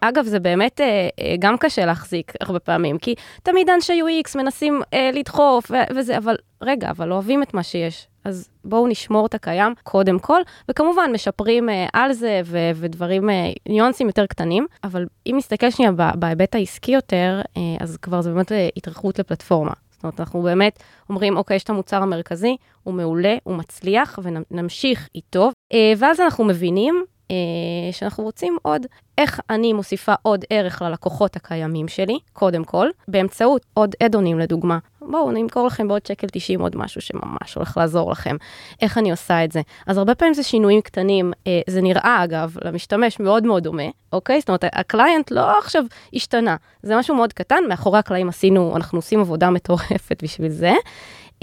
[0.00, 1.08] אגב, זה באמת אה,
[1.38, 4.82] גם קשה להחזיק הרבה פעמים, כי תמיד אנשי UX מנסים
[5.12, 8.08] לדחוף וזה, אבל רגע, אבל אוהבים את מה שיש.
[8.24, 13.52] אז בואו נשמור את הקיים קודם כל, וכמובן משפרים אה, על זה ו- ודברים, אה,
[13.68, 18.52] ניואנסים יותר קטנים, אבל אם נסתכל שנייה בהיבט העסקי יותר, אה, אז כבר זה באמת
[18.52, 19.72] אה, התרחבות לפלטפורמה.
[19.90, 25.08] זאת אומרת, אנחנו באמת אומרים, אוקיי, יש את המוצר המרכזי, הוא מעולה, הוא מצליח, ונמשיך
[25.14, 27.04] איתו, אה, ואז אנחנו מבינים
[27.92, 28.86] שאנחנו רוצים עוד
[29.18, 34.78] איך אני מוסיפה עוד ערך ללקוחות הקיימים שלי, קודם כל, באמצעות עוד אדונים לדוגמה.
[35.00, 38.36] בואו, אני אמכור לכם בעוד שקל 90 עוד משהו שממש הולך לעזור לכם.
[38.82, 39.60] איך אני עושה את זה?
[39.86, 44.40] אז הרבה פעמים זה שינויים קטנים, אה, זה נראה אגב למשתמש מאוד מאוד דומה, אוקיי?
[44.40, 49.20] זאת אומרת, הקליינט לא עכשיו השתנה, זה משהו מאוד קטן, מאחורי הקלעים עשינו, אנחנו עושים
[49.20, 50.72] עבודה מטורפת בשביל זה.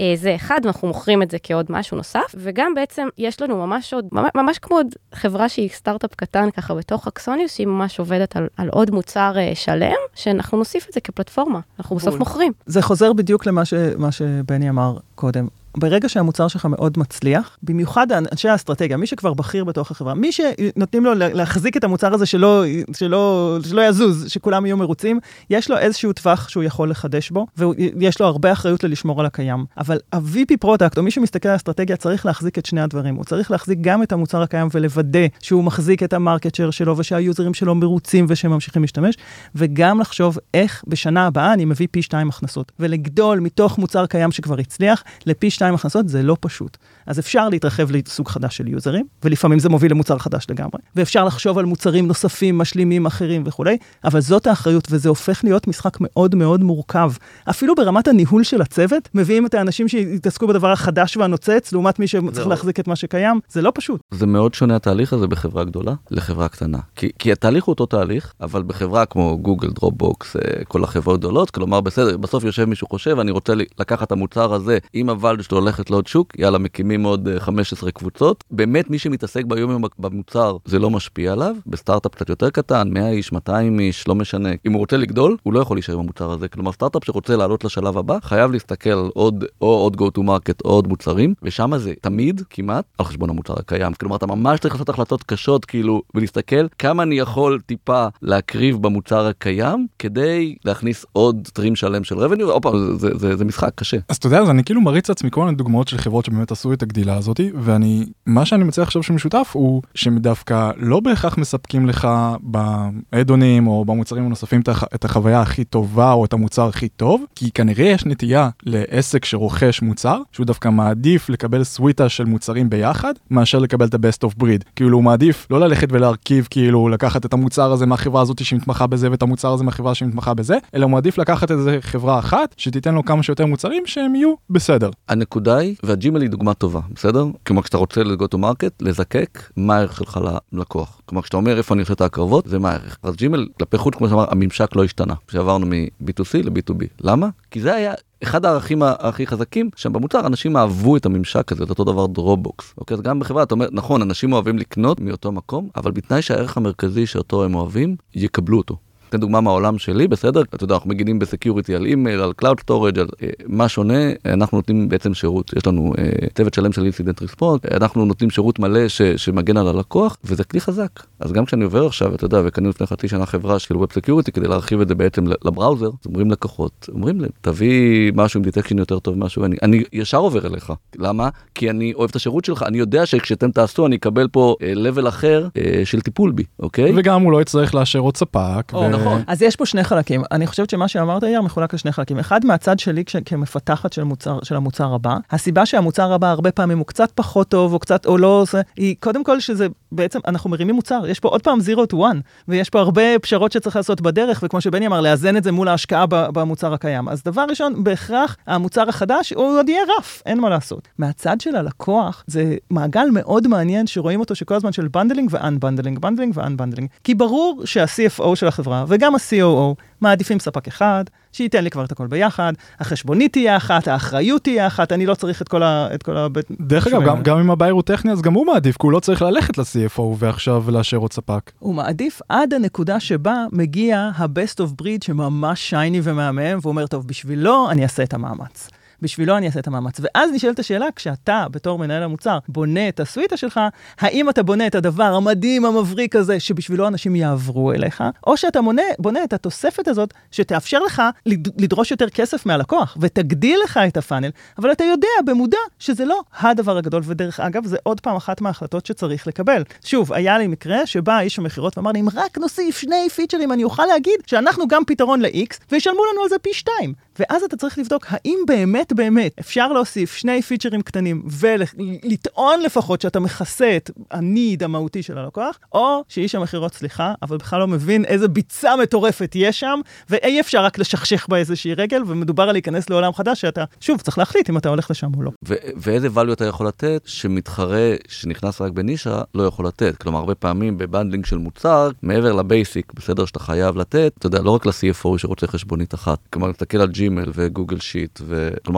[0.00, 3.94] אה, זה אחד, ואנחנו מוכרים את זה כעוד משהו נוסף, וגם בעצם יש לנו ממש
[3.94, 8.48] עוד, ממש, כמו עוד חברה שהיא סטארט-אפ קטן ככה בתוך אקסוניוס, שהיא ממש עובדת על,
[8.56, 12.52] על עוד מוצר uh, שלם, שאנחנו נוסיף את זה כפלטפורמה, אנחנו בסוף מוכרים.
[12.66, 13.74] זה חוזר בדיוק למה ש,
[14.10, 19.90] שבני אמר קודם, ברגע שהמוצר שלך מאוד מצליח, במיוחד אנשי האסטרטגיה, מי שכבר בכיר בתוך
[19.90, 22.64] החברה, מי שנותנים לו להחזיק את המוצר הזה שלא,
[22.96, 28.20] שלא, שלא יזוז, שכולם יהיו מרוצים, יש לו איזשהו טווח שהוא יכול לחדש בו, ויש
[28.20, 29.64] לו הרבה אחריות ללשמור על הקיים.
[29.78, 33.14] אבל ה-VP product, או מי שמסתכל על האסטרטגיה, צריך להחזיק את שני הדברים.
[33.14, 36.98] הוא צריך להחזיק גם את המוצר הקיים ולוודא שהוא מחזיק את ה market share שלו,
[36.98, 39.14] ושהיוזרים שלו מרוצים ושהם ממשיכים להשתמש,
[39.54, 42.72] וגם לחשוב איך בשנה הבאה אני מביא פי שתיים הכנסות.
[42.80, 46.76] ולגדול מתוך מוצר קיים שכבר הצליח, לפי שתיים הכנסות זה לא פשוט.
[47.06, 51.58] אז אפשר להתרחב לסוג חדש של יוזרים, ולפעמים זה מוביל למוצר חדש לגמרי, ואפשר לחשוב
[51.58, 56.64] על מוצרים נוספים, משלימים, אחרים וכולי, אבל זאת האחריות, וזה הופך להיות משחק מאוד מאוד
[56.64, 57.12] מורכב.
[57.50, 62.46] אפילו ברמת הניהול של הצוות, מביאים את האנשים שיתעסקו בדבר החדש והנוצץ, לעומת מי שצריך
[62.46, 64.00] להחזיק את מה שקיים, זה לא פשוט.
[64.10, 66.78] זה מאוד שונה התהליך הזה בחברה גדולה לחברה קטנה.
[66.96, 71.50] כי, כי התהליך הוא אותו תהליך, אבל בחברה כמו גוגל, דרופבוקס, אה, כל החברות גדולות,
[71.50, 75.60] כלומר בסדר, בסוף יושב מישהו חושב, אני רוצה לקחת את המוצר הזה עם הוואלד שלו
[75.60, 78.44] ללכת לעוד שוק, יאללה, מקימים עוד 15 אה, קבוצות.
[78.50, 81.56] באמת, מי שמתעסק ביום יום במוצר, זה לא משפיע עליו.
[81.66, 84.48] בסטארט-אפ קצת יותר קטן, 100 איש, 200 איש, לא משנה.
[84.66, 86.48] אם הוא רוצה לגדול, הוא לא יכול להישאר במוצר הזה.
[86.48, 90.70] כלומר, סטארט-אפ שרוצה לעלות לשלב הבא, חייב להסתכל עוד, או עוד go to market או
[90.70, 93.94] עוד מוצרים, ושם זה תמיד, כמעט, על חשבון המוצר הקיים.
[93.94, 99.26] כלומר, אתה ממש צריך לעשות החלטות קשות, כאילו, ולהסתכל כמה אני יכול טיפה להקריב במוצר
[99.26, 102.44] הקיים, כדי להכניס עוד טרים שלם של revenue.
[102.44, 103.96] עוד זה, זה, זה, זה משחק קשה.
[104.08, 106.72] אז אתה יודע, אז אני כאילו מריץ לעצמי כל מיני דוגמאות של חברות שבאמת עשו
[106.72, 111.86] את הגדילה הזאת, ואני, מה שאני מציע עכשיו שמשותף הוא שהם דווקא לא בהכרח מספקים
[111.86, 112.08] לך
[112.40, 114.60] באדונים או במוצרים הנוספים
[114.94, 119.82] את החוויה הכי טובה או את המוצר הכי טוב, כי כנראה יש נטייה לעסק שרוכש
[119.82, 124.64] מוצר, שהוא דווקא מעדיף לקבל סוויטה של מוצרים ביחד, מאשר לקבל את ה-best of breed.
[124.76, 129.10] כאילו הוא מעדיף לא ללכת ולהרכיב, כאילו לקחת את המוצר הזה מהחברה הזאת שמתמחה בזה
[129.10, 132.94] ואת המוצר הזה מהחברה שמתמחה בזה, אלא הוא מעדיף לקחת את זה חברה אחת, שתיתן
[132.94, 134.71] לו כמה שיותר מוצרים שהם יהיו בסדר.
[135.08, 137.26] הנקודה היא, והג'ימל היא דוגמה טובה, בסדר?
[137.46, 140.20] כלומר, כשאתה רוצה ל-go to market, לזקק מה הערך שלך
[140.52, 141.00] ללקוח.
[141.06, 142.98] כלומר, כשאתה אומר איפה אני עושה את ההקרבות, זה מה הערך.
[143.02, 145.14] אז ג'ימל, כלפי חוץ, כמו שאמר, הממשק לא השתנה.
[145.28, 146.84] כשעברנו מ-B2C ל-B2B.
[147.00, 147.28] למה?
[147.50, 151.70] כי זה היה אחד הערכים הכי חזקים שם במוצר אנשים אהבו את הממשק הזה את
[151.70, 155.68] אותו דבר דרופבוקס אוקיי אז גם בחברה אתה אומר נכון אנשים אוהבים לקנות מאותו מקום
[155.76, 158.76] אבל בתנאי שהערך המרכזי שאותו הם אוהבים יקבלו אותו.
[159.12, 160.42] אתן דוגמה מהעולם שלי, בסדר?
[160.54, 163.94] אתה יודע, אנחנו מגינים ב security על אימייל, על cloud storage, על uh, מה שונה,
[164.26, 165.52] אנחנו נותנים בעצם שירות.
[165.56, 169.68] יש לנו uh, צוות שלם של incident response, אנחנו נותנים שירות מלא ש, שמגן על
[169.68, 170.90] הלקוח, וזה כלי חזק.
[171.20, 174.32] אז גם כשאני עובר עכשיו, אתה יודע, וקנינו לפני חצי שנה חברה של web security
[174.32, 178.44] כדי להרחיב את זה בעצם ל browser, אז אומרים לקוחות, אומרים להם, תביא משהו עם
[178.44, 180.72] detection יותר טוב משהו, אני, אני ישר עובר אליך.
[180.98, 181.28] למה?
[181.54, 185.08] כי אני אוהב את השירות שלך, אני יודע שכשאתם תעשו אני אקבל פה uh, level
[185.08, 186.92] אחר uh, של טיפול בי, אוקיי?
[186.96, 188.72] וגם הוא לא יצטרך לאשר עוד ספק.
[188.72, 188.88] או, ו...
[188.88, 189.01] נכון.
[189.26, 190.22] אז יש פה שני חלקים.
[190.30, 192.18] אני חושבת שמה שאמרת, יאיר, מחולק לשני חלקים.
[192.18, 196.78] אחד, מהצד שלי כש, כמפתחת של, מוצר, של המוצר הבא, הסיבה שהמוצר הבא הרבה פעמים
[196.78, 200.50] הוא קצת פחות טוב, או קצת, או לא עושה, היא קודם כל שזה בעצם, אנחנו
[200.50, 201.02] מרימים מוצר.
[201.08, 202.16] יש פה עוד פעם 0 to 1,
[202.48, 206.06] ויש פה הרבה פשרות שצריך לעשות בדרך, וכמו שבני אמר, לאזן את זה מול ההשקעה
[206.06, 207.08] במוצר הקיים.
[207.08, 210.88] אז דבר ראשון, בהכרח, המוצר החדש, הוא עוד יהיה rough, אין מה לעשות.
[210.98, 215.98] מהצד של הלקוח, זה מעגל מאוד מעניין שרואים אותו שכל הזמן של bundling ו unbundling,
[215.98, 216.88] bundling ו unbundling.
[217.04, 222.06] כי ברור שה-CFO של החברה, וגם ה-COO, מעדיפים ספק אחד, שייתן לי כבר את הכל
[222.06, 225.88] ביחד, החשבונית תהיה אחת, האחריות תהיה אחת, אני לא צריך את כל ה...
[225.94, 226.46] את כל הבית...
[226.60, 229.00] דרך אגב, גם, גם אם הבייר הוא טכני, אז גם הוא מעדיף, כי הוא לא
[229.00, 231.52] צריך ללכת ל-CFO ועכשיו לאשר עוד ספק.
[231.58, 237.06] הוא מעדיף עד הנקודה שבה מגיע ה-best of breed שממש שייני ומהמם, והוא אומר, טוב,
[237.06, 238.68] בשבילו אני אעשה את המאמץ.
[239.02, 240.00] בשבילו אני אעשה את המאמץ.
[240.00, 243.60] ואז נשאלת השאלה, כשאתה, בתור מנהל המוצר, בונה את הסוויטה שלך,
[244.00, 248.82] האם אתה בונה את הדבר המדהים, המבריק הזה, שבשבילו אנשים יעברו אליך, או שאתה מונה,
[248.98, 254.72] בונה את התוספת הזאת, שתאפשר לך לדרוש יותר כסף מהלקוח, ותגדיל לך את הפאנל, אבל
[254.72, 259.26] אתה יודע במודע שזה לא הדבר הגדול, ודרך אגב, זה עוד פעם אחת מההחלטות שצריך
[259.26, 259.62] לקבל.
[259.84, 263.64] שוב, היה לי מקרה שבא איש המכירות ואמר לי, אם רק נוסיף שני פיצ'רים, אני
[263.64, 266.94] אוכל להגיד שאנחנו גם פתרון ל-X, וישלמו לנו על זה פי שתיים.
[267.18, 273.20] ואז אתה צריך לבדוק האם באמת באמת אפשר להוסיף שני פיצ'רים קטנים ולטעון לפחות שאתה
[273.20, 278.28] מכסה את הניד המהותי של הלקוח, או שאיש המכירות, סליחה, אבל בכלל לא מבין איזה
[278.28, 283.12] ביצה מטורפת יש שם, ואי אפשר רק לשכשך בה איזושהי רגל, ומדובר על להיכנס לעולם
[283.12, 285.30] חדש שאתה, שוב, צריך להחליט אם אתה הולך לשם או לא.
[285.76, 289.96] ואיזה value אתה יכול לתת שמתחרה שנכנס רק בנישה לא יכול לתת.
[289.96, 294.26] כלומר, הרבה פעמים ב bundling של מוצר, מעבר ל basic, בסדר שאתה חייב לתת, אתה
[294.26, 296.18] יודע, לא רק ל-CFO שרוצה חשבונית אחת.
[296.32, 298.20] כלומר, תסתכל על ג'ימל ו Google Sheet,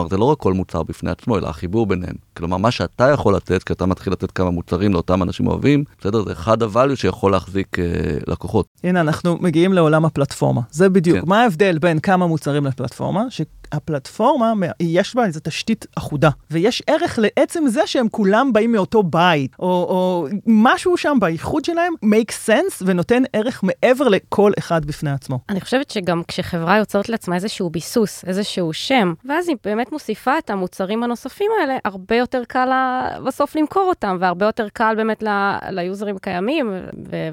[0.05, 2.15] וכלומר זה לא רק כל מוצר בפני עצמו, אלא החיבור ביניהם.
[2.37, 6.23] כלומר, מה שאתה יכול לתת, כי אתה מתחיל לתת כמה מוצרים לאותם אנשים אוהבים, בסדר?
[6.23, 7.85] זה אחד ה value שיכול להחזיק אה,
[8.27, 8.65] לקוחות.
[8.83, 10.61] הנה, אנחנו מגיעים לעולם הפלטפורמה.
[10.71, 11.19] זה בדיוק.
[11.19, 11.29] כן.
[11.29, 13.41] מה ההבדל בין כמה מוצרים לפלטפורמה, ש...
[13.75, 19.55] הפלטפורמה, יש בה איזו תשתית אחודה, ויש ערך לעצם זה שהם כולם באים מאותו בית,
[19.59, 25.39] או, או משהו שם באיחוד שלהם make sense ונותן ערך מעבר לכל אחד בפני עצמו.
[25.49, 30.49] אני חושבת שגם כשחברה יוצרת לעצמה איזשהו ביסוס, איזשהו שם, ואז היא באמת מוסיפה את
[30.49, 35.23] המוצרים הנוספים האלה, הרבה יותר קל לה בסוף למכור אותם, והרבה יותר קל באמת
[35.69, 36.71] ליוזרים קיימים,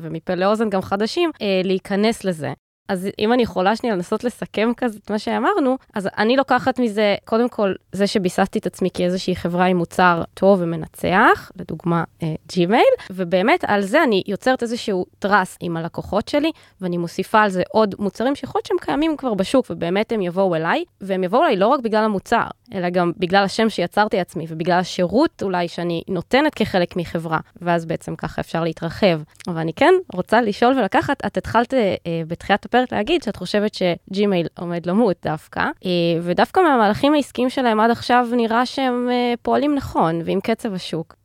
[0.00, 2.52] ומפה לאוזן גם חדשים, אה, להיכנס לזה.
[2.92, 7.14] אז אם אני יכולה שנייה לנסות לסכם כזה את מה שאמרנו, אז אני לוקחת מזה,
[7.24, 12.04] קודם כל, זה שביססתי את עצמי כאיזושהי חברה עם מוצר טוב ומנצח, לדוגמה
[12.48, 17.50] ג'ימייל, אה, ובאמת על זה אני יוצרת איזשהו trust עם הלקוחות שלי, ואני מוסיפה על
[17.50, 21.42] זה עוד מוצרים שיכול להיות שהם קיימים כבר בשוק, ובאמת הם יבואו אליי, והם יבואו
[21.42, 26.02] אליי לא רק בגלל המוצר, אלא גם בגלל השם שיצרתי עצמי, ובגלל השירות אולי שאני
[26.08, 29.20] נותנת כחלק מחברה, ואז בעצם ככה אפשר להתרחב.
[29.48, 31.94] אבל אני כן רוצה לשאול ולקחת, את התחלת אה,
[32.26, 35.90] בתחילת הפרק להגיד שאת חושבת שג'ימייל עומד למות דווקא, אה,
[36.22, 41.16] ודווקא מהמהלכים העסקיים שלהם עד עכשיו נראה שהם אה, פועלים נכון, ועם קצב השוק.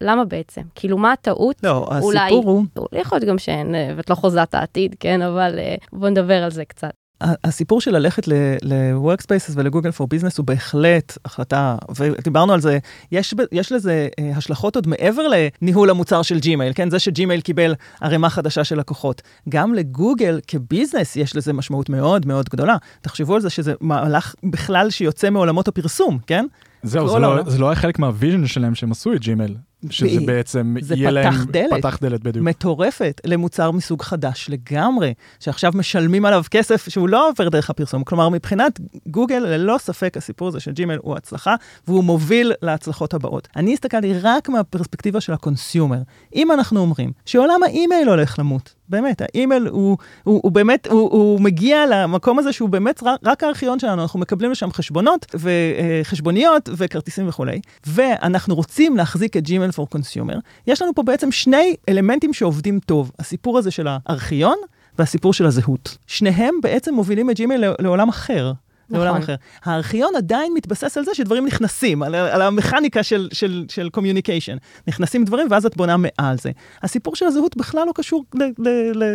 [0.00, 0.62] למה בעצם?
[0.74, 1.56] כאילו, מה הטעות?
[1.62, 2.86] לא, אולי, הסיפור הוא...
[2.92, 5.22] יכול להיות גם שאין, אה, ואת לא חוזה את העתיד, כן?
[5.22, 5.58] אבל
[5.92, 6.90] בוא נדבר על זה קצת.
[7.20, 12.78] הסיפור של ללכת ל-Workspaces ולגוגל for Business הוא בהחלט החלטה, ודיברנו על זה,
[13.12, 16.90] יש, יש לזה אה, השלכות עוד מעבר לניהול המוצר של ג'ימייל, כן?
[16.90, 19.22] זה שג'ימייל קיבל ערימה חדשה של לקוחות.
[19.48, 22.76] גם לגוגל כ business יש לזה משמעות מאוד מאוד גדולה.
[23.00, 26.46] תחשבו על זה שזה מהלך בכלל שיוצא מעולמות הפרסום, כן?
[26.82, 29.56] זהו, זה לא, זה לא היה חלק מה vision שלהם שהם עשו את ג'ימייל.
[29.90, 31.32] שזה בעצם זה יהיה להם...
[31.32, 31.72] פתח דלת.
[31.78, 32.44] פתח דלת, בדיוק.
[32.44, 38.04] מטורפת למוצר מסוג חדש לגמרי, שעכשיו משלמים עליו כסף שהוא לא עובר דרך הפרסום.
[38.04, 41.54] כלומר, מבחינת גוגל, ללא ספק הסיפור הזה של ג'ימייל הוא הצלחה,
[41.88, 43.48] והוא מוביל להצלחות הבאות.
[43.56, 45.98] אני הסתכלתי רק מהפרספקטיבה של ה consumer.
[46.34, 51.40] אם אנחנו אומרים שעולם האימייל הולך למות, באמת, האימייל הוא, הוא, הוא באמת, הוא, הוא
[51.40, 57.28] מגיע למקום הזה שהוא באמת רק, רק הארכיון שלנו, אנחנו מקבלים לשם חשבונות וחשבוניות וכרטיסים
[57.28, 62.78] וכולי, ואנחנו רוצים להחזיק את ג'ימייל for consumer, יש לנו פה בעצם שני אלמנטים שעובדים
[62.78, 64.56] טוב, הסיפור הזה של הארכיון
[64.98, 65.96] והסיפור של הזהות.
[66.06, 68.52] שניהם בעצם מובילים את ג'ימייל לעולם אחר.
[68.90, 69.04] נכון.
[69.04, 69.34] לעולם אחר.
[69.64, 74.58] הארכיון עדיין מתבסס על זה שדברים נכנסים, על, על המכניקה של, של, של communication.
[74.88, 76.50] נכנסים דברים ואז את בונה מעל זה.
[76.82, 78.24] הסיפור של הזהות בכלל לא קשור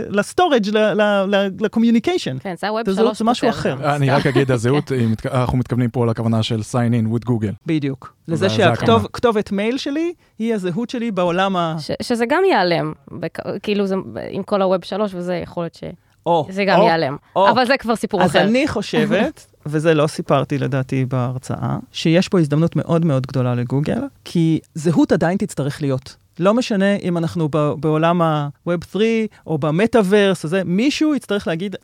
[0.09, 2.39] ל storage, ל-communication.
[2.39, 3.17] כן, זה ה Web שלוש.
[3.17, 3.95] זה משהו אחר.
[3.95, 4.91] אני רק אגיד, הזהות,
[5.25, 7.53] אנחנו מתכוונים פה לכוונה של sign in with Google.
[7.65, 8.13] בדיוק.
[8.27, 11.75] לזה שהכתובת מייל שלי היא הזהות שלי בעולם ה...
[12.01, 12.93] שזה גם ייעלם,
[13.63, 13.85] כאילו
[14.29, 15.83] עם כל ה Web שלוש וזה יכול להיות ש...
[16.25, 17.15] או, זה גם או, ייעלם.
[17.35, 17.49] או.
[17.49, 18.39] אבל זה כבר סיפור אז אחר.
[18.39, 24.01] אז אני חושבת, וזה לא סיפרתי לדעתי בהרצאה, שיש פה הזדמנות מאוד מאוד גדולה לגוגל,
[24.25, 26.15] כי זהות עדיין תצטרך להיות.
[26.39, 29.03] לא משנה אם אנחנו בעולם ה-Web 3
[29.47, 31.75] או במטאוורס, זה, מישהו יצטרך להגיד,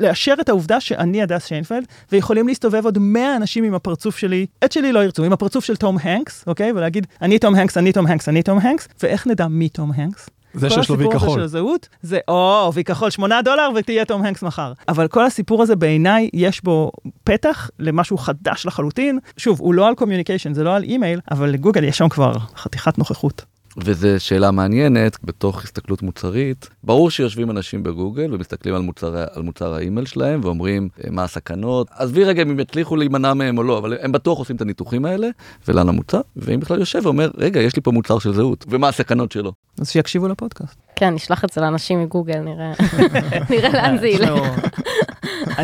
[0.00, 4.72] לאשר את העובדה שאני הדס שיינפלד, ויכולים להסתובב עוד 100 אנשים עם הפרצוף שלי, את
[4.72, 6.72] שלי לא ירצו, עם הפרצוף של תום הנקס, אוקיי?
[6.72, 10.28] ולהגיד, אני תום הנקס, אני תום הנקס, אני תום הנקס, ואיך נדע מי תום הנקס?
[10.54, 11.10] זה שיש לו וי כחול.
[11.10, 14.72] כל הסיפור הזה של הזהות, זה או, וי כחול 8 דולר ותהיה תום הנקס מחר.
[14.88, 16.92] אבל כל הסיפור הזה בעיניי, יש בו
[17.24, 19.18] פתח למשהו חדש לחלוטין.
[19.36, 22.98] שוב, הוא לא על communication, זה לא על אימייל, אבל לגוגל יש שם כבר חתיכת
[22.98, 23.44] נוכחות.
[23.76, 26.68] וזו שאלה מעניינת בתוך הסתכלות מוצרית.
[26.84, 31.88] ברור שיושבים אנשים בגוגל ומסתכלים על מוצר, על מוצר האימייל שלהם ואומרים אה, מה הסכנות.
[31.96, 35.04] עזבי רגע אם הם יצליחו להימנע מהם או לא, אבל הם בטוח עושים את הניתוחים
[35.04, 35.28] האלה
[35.68, 39.32] ולאן המוצר, ואם בכלל יושב ואומר, רגע, יש לי פה מוצר של זהות, ומה הסכנות
[39.32, 39.52] שלו.
[39.80, 40.76] אז שיקשיבו לפודקאסט.
[40.96, 42.72] כן, נשלח את זה לאנשים מגוגל, נראה,
[43.50, 44.30] נראה לאן זה ילך.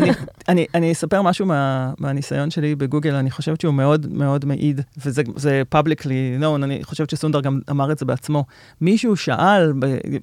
[0.03, 0.11] אני,
[0.47, 5.61] אני, אני אספר משהו מה, מהניסיון שלי בגוגל, אני חושבת שהוא מאוד מאוד מעיד, וזה
[5.75, 8.45] publicly known, אני חושבת שסונדר גם אמר את זה בעצמו.
[8.81, 9.73] מישהו שאל,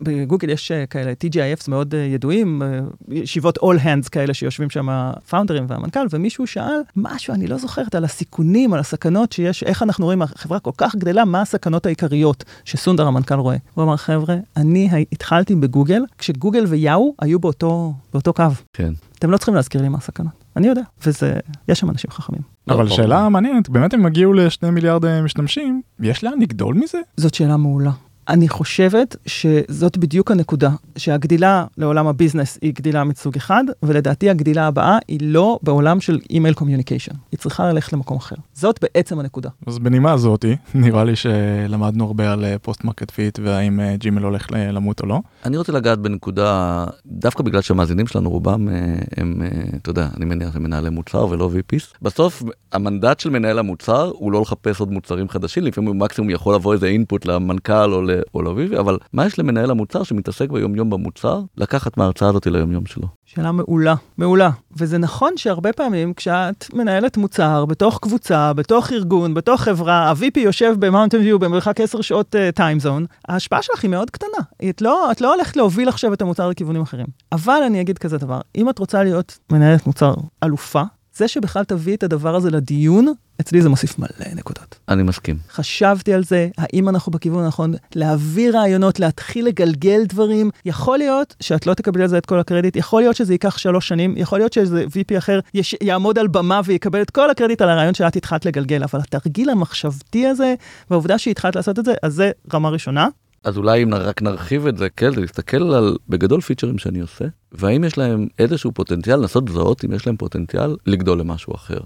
[0.03, 4.89] בגוגל יש אה, כאלה TGIFs מאוד אה, ידועים, אה, ישיבות all hands כאלה שיושבים שם
[4.89, 10.05] הפאונדרים והמנכ"ל, ומישהו שאל משהו, אני לא זוכרת, על הסיכונים, על הסכנות שיש, איך אנחנו
[10.05, 13.57] רואים, החברה כל כך גדלה, מה הסכנות העיקריות שסונדר המנכ"ל רואה.
[13.75, 18.45] הוא אמר, חבר'ה, אני התחלתי בגוגל, כשגוגל ויאו היו באותו, באותו קו.
[18.73, 18.93] כן.
[19.19, 20.45] אתם לא צריכים להזכיר לי מה הסכנות.
[20.57, 21.35] אני יודע, וזה,
[21.69, 22.43] יש שם אנשים חכמים.
[22.69, 26.99] אבל לא, שאלה מעניינת, באמת הם הגיעו לשני מיליארד אה, משתמשים, יש לאן לגדול מזה?
[27.17, 27.91] זאת שאלה מעולה.
[28.29, 34.67] אני חושבת שזאת בדיוק הנקודה, שהגדילה לעולם ה business היא גדילה מסוג אחד, ולדעתי הגדילה
[34.67, 37.13] הבאה היא לא בעולם של אימייל communication.
[37.33, 38.37] היא צריכה ללכת למקום אחר.
[38.55, 39.51] זאת בעצם הנקודה.
[39.67, 45.01] אז בנימה הזאתי, נראה לי שלמדנו הרבה על post market fit והאם ג'ימייל הולך למות
[45.01, 45.21] או לא.
[45.45, 48.75] אני רוצה לגעת בנקודה, דווקא בגלל שהמאזינים שלנו רובם אה,
[49.17, 51.97] הם, אה, אתה יודע, אני מניח הם מנהלי מוצר ולא VPs.
[52.03, 56.55] בסוף המנדט של מנהל המוצר הוא לא לחפש עוד מוצרים חדשים, לפעמים הוא מקסימום יכול
[56.55, 58.16] לבוא איזה input למנכ"ל או ל...
[58.35, 63.07] לא VP, אבל מה יש למנהל המוצר שמתעסק ביומיום במוצר, לקחת מההרצאה הזאת ליומיום שלו?
[63.25, 64.51] שאלה מעולה, מעולה.
[64.77, 70.75] וזה נכון שהרבה פעמים כשאת מנהלת מוצר בתוך קבוצה, בתוך ארגון, בתוך חברה, ה-VP יושב
[70.79, 74.69] במאונטן ויו במרחק 10 שעות timezone, אה, ההשפעה שלך היא מאוד קטנה.
[74.71, 77.07] את לא, את לא הולכת להוביל עכשיו את המוצר לכיוונים אחרים.
[77.33, 80.83] אבל אני אגיד כזה דבר, אם את רוצה להיות מנהלת מוצר אלופה,
[81.17, 84.79] זה שבכלל תביא את הדבר הזה לדיון, אצלי זה מוסיף מלא נקודות.
[84.89, 85.37] אני מסכים.
[85.51, 90.51] חשבתי על זה, האם אנחנו בכיוון הנכון, להביא רעיונות, להתחיל לגלגל דברים.
[90.65, 93.89] יכול להיות שאת לא תקבלי על זה את כל הקרדיט, יכול להיות שזה ייקח שלוש
[93.89, 97.69] שנים, יכול להיות שאיזה VP אחר יש, יעמוד על במה ויקבל את כל הקרדיט על
[97.69, 100.55] הרעיון שאת התחלת לגלגל, אבל התרגיל המחשבתי הזה,
[100.91, 103.09] והעובדה שהתחלת לעשות את זה, אז זה רמה ראשונה.
[103.45, 107.85] אז אולי אם רק נרחיב את זה, כן, להסתכל על בגדול פיצ'רים שאני עושה, והאם
[107.85, 111.79] יש להם איזשהו פוטנציאל, לנסות לזהות אם יש להם פוטנציאל לגדול למשהו אחר.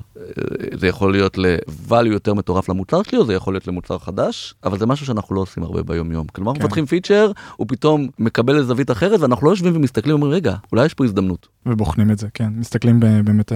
[0.74, 4.78] זה יכול להיות ל-value יותר מטורף למוצר שלי, או זה יכול להיות למוצר חדש, אבל
[4.78, 6.26] זה משהו שאנחנו לא עושים הרבה ביום יום.
[6.26, 6.62] כלומר, כן.
[6.62, 10.86] מפתחים פיצ'ר, הוא פתאום מקבל איזה זווית אחרת, ואנחנו לא יושבים ומסתכלים ואומרים, רגע, אולי
[10.86, 11.48] יש פה הזדמנות.
[11.66, 13.52] ובוחנים את זה, כן, מסתכלים באמת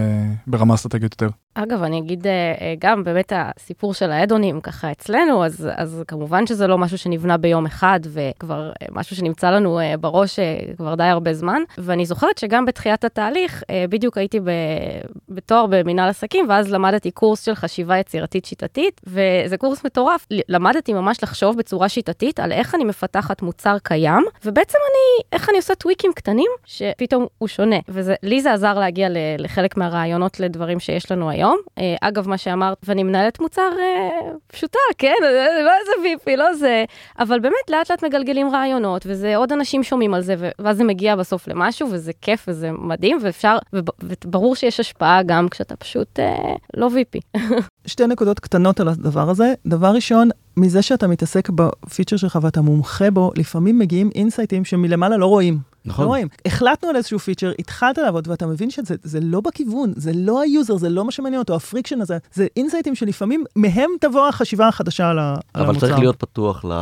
[0.47, 1.29] ברמה אסטרטגית יותר.
[1.55, 2.27] אגב, אני אגיד
[2.79, 7.67] גם באמת הסיפור של האדונים ככה אצלנו, אז, אז כמובן שזה לא משהו שנבנה ביום
[7.67, 10.39] אחד, וכבר משהו שנמצא לנו בראש
[10.77, 11.63] כבר די הרבה זמן,
[11.95, 14.41] ואני זוכרת שגם בתחילת התהליך, בדיוק הייתי
[15.29, 20.27] בתואר במנהל עסקים, ואז למדתי קורס של חשיבה יצירתית שיטתית, וזה קורס מטורף.
[20.49, 25.57] למדתי ממש לחשוב בצורה שיטתית על איך אני מפתחת מוצר קיים, ובעצם אני, איך אני
[25.57, 27.77] עושה טוויקים קטנים, שפתאום הוא שונה.
[27.89, 31.59] ולי זה עזר להגיע לחלק מהרעיונות לדברים שיש לנו היום.
[32.01, 33.71] אגב, מה שאמרת, ואני מנהלת מוצר
[34.47, 35.15] פשוטה, כן?
[35.65, 36.85] לא איזה ויפי, לא זה,
[37.19, 41.17] אבל באמת לאט לאט מגלגלים רעיונות, וזה עוד אנשים שומעים על זה, ואז זה מגיע
[41.17, 43.57] בסוף למשהו, וזה כיף וזה מדהים, ואפשר,
[44.03, 47.21] וברור שיש השפעה גם כשאתה פשוט אה, לא VP.
[47.87, 49.55] שתי נקודות קטנות על הדבר הזה.
[49.67, 55.27] דבר ראשון, מזה שאתה מתעסק בפיצ'ר שלך ואתה מומחה בו, לפעמים מגיעים אינסייטים שמלמעלה לא
[55.27, 55.74] רואים.
[55.87, 56.05] נכון.
[56.05, 56.29] לא רואים.
[56.47, 60.77] החלטנו על איזשהו פיצ'ר, התחלת לעבוד ואתה מבין שזה לא בכיוון, זה לא ה user,
[60.77, 65.11] זה לא מה שמעניין אותו, ה friction הזה, זה אינסייטים שלפעמים מהם תבוא החשיבה החדשה
[65.11, 65.43] על, המוצר.
[65.55, 66.73] אבל צריך להיות פתוח ל...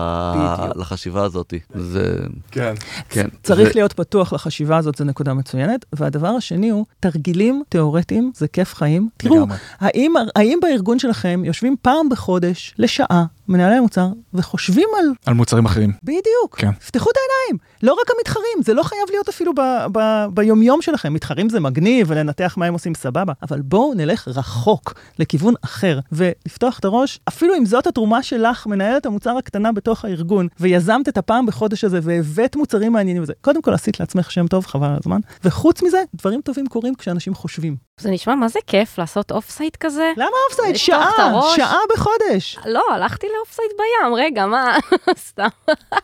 [0.76, 1.54] לחשיבה הזאת.
[1.74, 2.16] זה...
[2.50, 2.74] כן.
[3.08, 3.28] כן.
[3.42, 3.74] צריך זה...
[3.74, 5.84] להיות פתוח לחשיבה הזאת, זו נקודה מצוינת.
[5.92, 9.08] והדבר השני הוא, תרגילים תיאורטיים זה כיף חיים.
[9.16, 9.46] תראו,
[9.80, 15.06] האם, האם בארגון שלכם יושבים פעם בחודש לשעה מנהלי המוצר, וחושבים על...
[15.26, 15.92] על מוצרים אחרים.
[16.02, 16.56] בדיוק.
[16.56, 16.72] כן.
[16.72, 17.58] פתחו את העיניים.
[17.82, 19.60] לא רק המתחרים, זה לא חייב להיות אפילו ב,
[19.92, 19.98] ב,
[20.34, 21.14] ביומיום שלכם.
[21.14, 26.78] מתחרים זה מגניב, ולנתח מה הם עושים סבבה, אבל בואו נלך רחוק, לכיוון אחר, ולפתוח
[26.78, 31.46] את הראש, אפילו אם זאת התרומה שלך, מנהלת המוצר הקטנה בתוך הארגון, ויזמת את הפעם
[31.46, 35.20] בחודש הזה, והבאת מוצרים מעניינים וזה, קודם כל עשית לעצמך שם טוב, חבל על הזמן,
[35.44, 37.76] וחוץ מזה, דברים טובים קורים כשאנשים חושבים.
[38.00, 40.12] זה נשמע מה זה כיף לעשות off site כזה?
[40.16, 40.76] למה off site?
[40.76, 41.10] שעה,
[41.56, 42.58] שעה בחודש.
[42.66, 44.78] לא, הלכתי ל off site בים, רגע, מה?
[45.28, 45.48] סתם.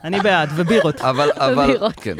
[0.04, 1.00] אני בעד, ובירות.
[1.00, 2.16] אבל, אבל, כן.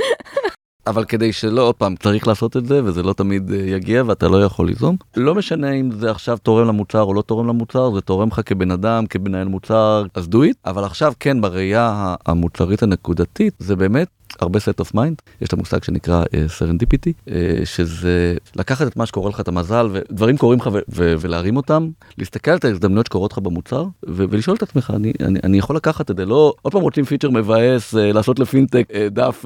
[0.89, 4.45] אבל כדי שלא, עוד פעם, צריך לעשות את זה, וזה לא תמיד יגיע, ואתה לא
[4.45, 4.97] יכול ליזום.
[5.17, 8.71] לא משנה אם זה עכשיו תורם למוצר או לא תורם למוצר, זה תורם לך כבן
[8.71, 10.55] אדם, כמנהל מוצר, אז do it.
[10.67, 14.09] אבל עכשיו, כן, בראייה המוצרית הנקודתית, זה באמת
[14.41, 17.33] הרבה set of mind, יש את המושג שנקרא serendipity, אה, אה,
[17.65, 22.59] שזה לקחת את מה שקורה לך, את המזל, ודברים קורים לך ולהרים אותם, להסתכל על
[22.65, 26.55] ההזדמנויות שקורות לך במוצר, ולשאול את עצמך, אני, אני, אני יכול לקחת את זה, לא
[26.63, 29.45] עוד פעם רוצים פיצ'ר מבאס, uh, לעשות לפינטק דף,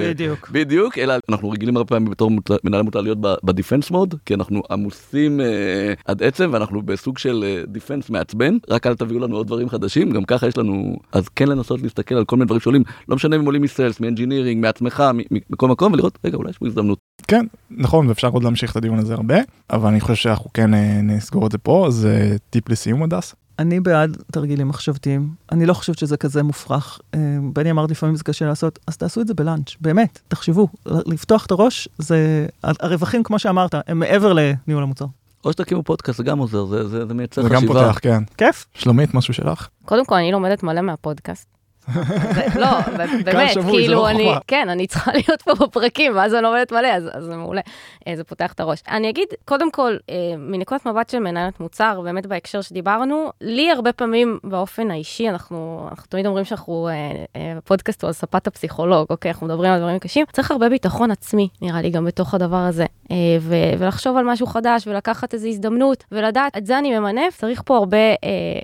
[0.00, 2.30] בדיוק, בדיוק, אלא אנחנו רגילים הרבה פעמים בתור
[2.64, 8.08] מנהלי מוצר להיות בדיפנס מוד, כי אנחנו עמוסים uh, עד עצם, ואנחנו בסוג של דיפנס
[8.08, 11.48] uh, מעצבן, רק אל תביאו לנו עוד דברים חדשים, גם ככה יש לנו, אז כן
[11.48, 14.62] לנסות להסתכל על כל מיני דברים שעולים, לא משנה אם עולים מ sales, מ engineering,
[14.62, 15.04] מעצמך,
[15.50, 16.98] מכל מקום, ולראות, רגע, אולי יש פה הזדמנות.
[17.28, 19.36] כן, נכון, ואפשר עוד להמשיך את הדיון הזה הרבה,
[19.70, 20.70] אבל אני חושב שאנחנו כן
[21.02, 22.08] נסגור את זה פה, אז
[22.50, 23.34] טיפ לסיום הדס.
[23.58, 27.00] אני בעד תרגילים מחשבתיים, אני לא חושבת שזה כזה מופרך.
[27.52, 31.46] בני אמר לפעמים זה קשה לעשות, אז תעשו את זה ב lunch, באמת, תחשבו, לפתוח
[31.46, 35.06] את הראש, זה, הרווחים, כמו שאמרת, הם מעבר לניהול המוצר.
[35.44, 37.58] או שתקימו פודקאסט, זה גם עוזר, זה, זה, זה מייצר חשיבה.
[37.60, 38.22] זה גם פותח, כן.
[38.36, 38.66] כיף.
[38.74, 39.68] שלומית, משהו שלך?
[39.84, 41.55] קודם כל, אני לומדת מלא מהפודקאסט.
[42.56, 42.68] לא,
[43.24, 47.36] באמת, כאילו אני, כן, אני צריכה להיות פה בפרקים, ואז אני לומדת מלא, אז זה
[47.36, 47.60] מעולה,
[48.14, 48.82] זה פותח את הראש.
[48.88, 49.96] אני אגיד, קודם כל,
[50.38, 56.26] מנקודת מבט של מנהלת מוצר, באמת בהקשר שדיברנו, לי הרבה פעמים באופן האישי, אנחנו תמיד
[56.26, 56.88] אומרים שאנחנו,
[57.64, 61.48] פודקאסט הוא על ספת הפסיכולוג, אוקיי, אנחנו מדברים על דברים קשים, צריך הרבה ביטחון עצמי,
[61.62, 62.86] נראה לי, גם בתוך הדבר הזה,
[63.78, 67.96] ולחשוב על משהו חדש, ולקחת איזו הזדמנות, ולדעת, את זה אני ממנף, צריך פה הרבה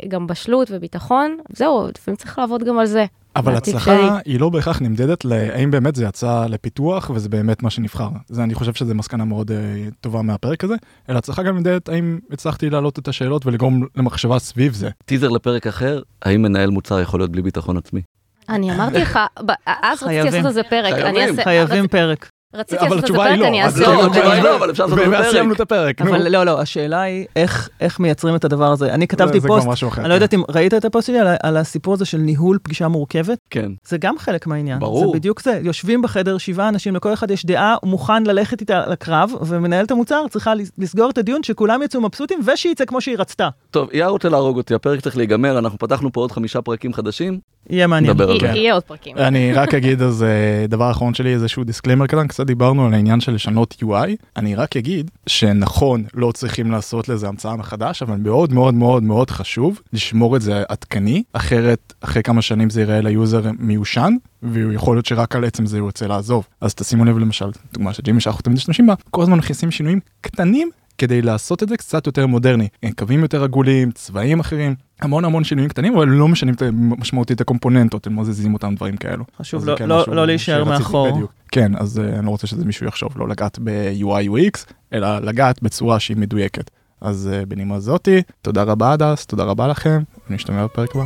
[0.09, 3.05] גם בשלות וביטחון, זהו, לפעמים צריך לעבוד גם על זה.
[3.37, 8.09] אבל הצלחה היא לא בהכרח נמדדת להאם באמת זה יצא לפיתוח וזה באמת מה שנבחר.
[8.29, 9.55] זה אני חושב שזה מסקנה מאוד uh,
[10.01, 10.75] טובה מהפרק הזה,
[11.09, 14.91] אלא הצלחה גם נמדדת האם הצלחתי להעלות את השאלות ולגרום למחשבה סביב זה.
[15.05, 18.01] טיזר לפרק אחר, האם מנהל מוצר יכול להיות בלי ביטחון עצמי?
[18.49, 19.19] אני אמרתי לך,
[19.67, 20.33] אז רציתי חייבים.
[20.33, 20.95] לעשות על זה פרק.
[20.95, 21.45] אני חייבים.
[21.45, 22.29] חייבים פרק.
[22.55, 24.07] רציתי אבל לעשות זה התשובה היא פרק, לא, אני אעשה לא, אותו.
[24.07, 25.55] התשובה היא לא, אבל אפשר לעשות את ואז סיימנו.
[25.55, 26.03] את הפרק.
[26.03, 26.11] נו.
[26.11, 28.95] אבל לא, לא, השאלה היא איך, איך מייצרים את הדבר הזה.
[28.95, 30.11] אני כתבתי פוסט, אני לא כן.
[30.11, 33.39] יודעת אם ראית את הפוסט שלי על, הסיפור הזה של ניהול פגישה מורכבת.
[33.51, 33.71] כן.
[33.89, 34.79] זה גם חלק מהעניין.
[34.79, 35.07] ברור.
[35.13, 35.61] זה בדיוק זה.
[35.63, 40.25] יושבים בחדר שבעה אנשים, לכל אחד יש דעה, הוא מוכן ללכת איתה לקרב, ומנהלת המוצר
[40.31, 43.49] צריכה לס- לסגור את הדיון, שכולם יצאו מבסוטים, ושייצא כמו שהיא רצתה.
[43.71, 47.39] טוב, יאיר רוצה להרוג אותי, הפרק צריך להיגמר, אנחנו פתחנו פה עוד חמישה פרקים חדשים,
[47.71, 48.13] יהיה מעניין.
[48.13, 48.47] נדבר על זה.
[48.47, 49.17] יהיה- עוד פרקים.
[49.19, 53.21] אני רק אגיד אז אה, דבר אחרון שלי איזשהו disclaimer קטן קצת דיברנו על העניין
[53.21, 58.53] של לשנות UI אני רק אגיד שנכון לא צריכים לעשות לזה המצאה מחדש אבל מאוד
[58.53, 63.09] מאוד מאוד מאוד חשוב לשמור את זה עדכני אחרת אחרי כמה שנים זה ייראה ל
[63.09, 67.47] user מיושן ויכול להיות שרק על עצם זה הוא ירצה לעזוב אז תשימו לב למשל
[67.75, 70.71] דוגמה של ג'ימייל שאנחנו תמיד משתמשים בה כל הזמן מכניסים שינויים קטנים
[71.03, 75.69] כדי לעשות את זה קצת יותר מודרני קווים יותר עגולים צבעים אחרים המון המון שינויים
[75.71, 76.55] קטנים אבל לא משנים
[76.99, 79.25] משמעותית את הקומפוננטות הם מזיזים אותם דברים כאלו.
[79.39, 81.13] חשוב לא- כן לא- משהו לא להישאר מאחור.
[81.13, 81.33] בדיוק.
[81.53, 85.63] כן אז אה, אני לא רוצה שזה מישהו יחשוב לא לגעת ב-UI UX אלא לגעת
[85.63, 86.71] בצורה שהיא מדויקת.
[87.01, 91.05] אז אה, בנימה זאתי תודה רבה הדס תודה רבה לכם נשתמע בפרק הבא.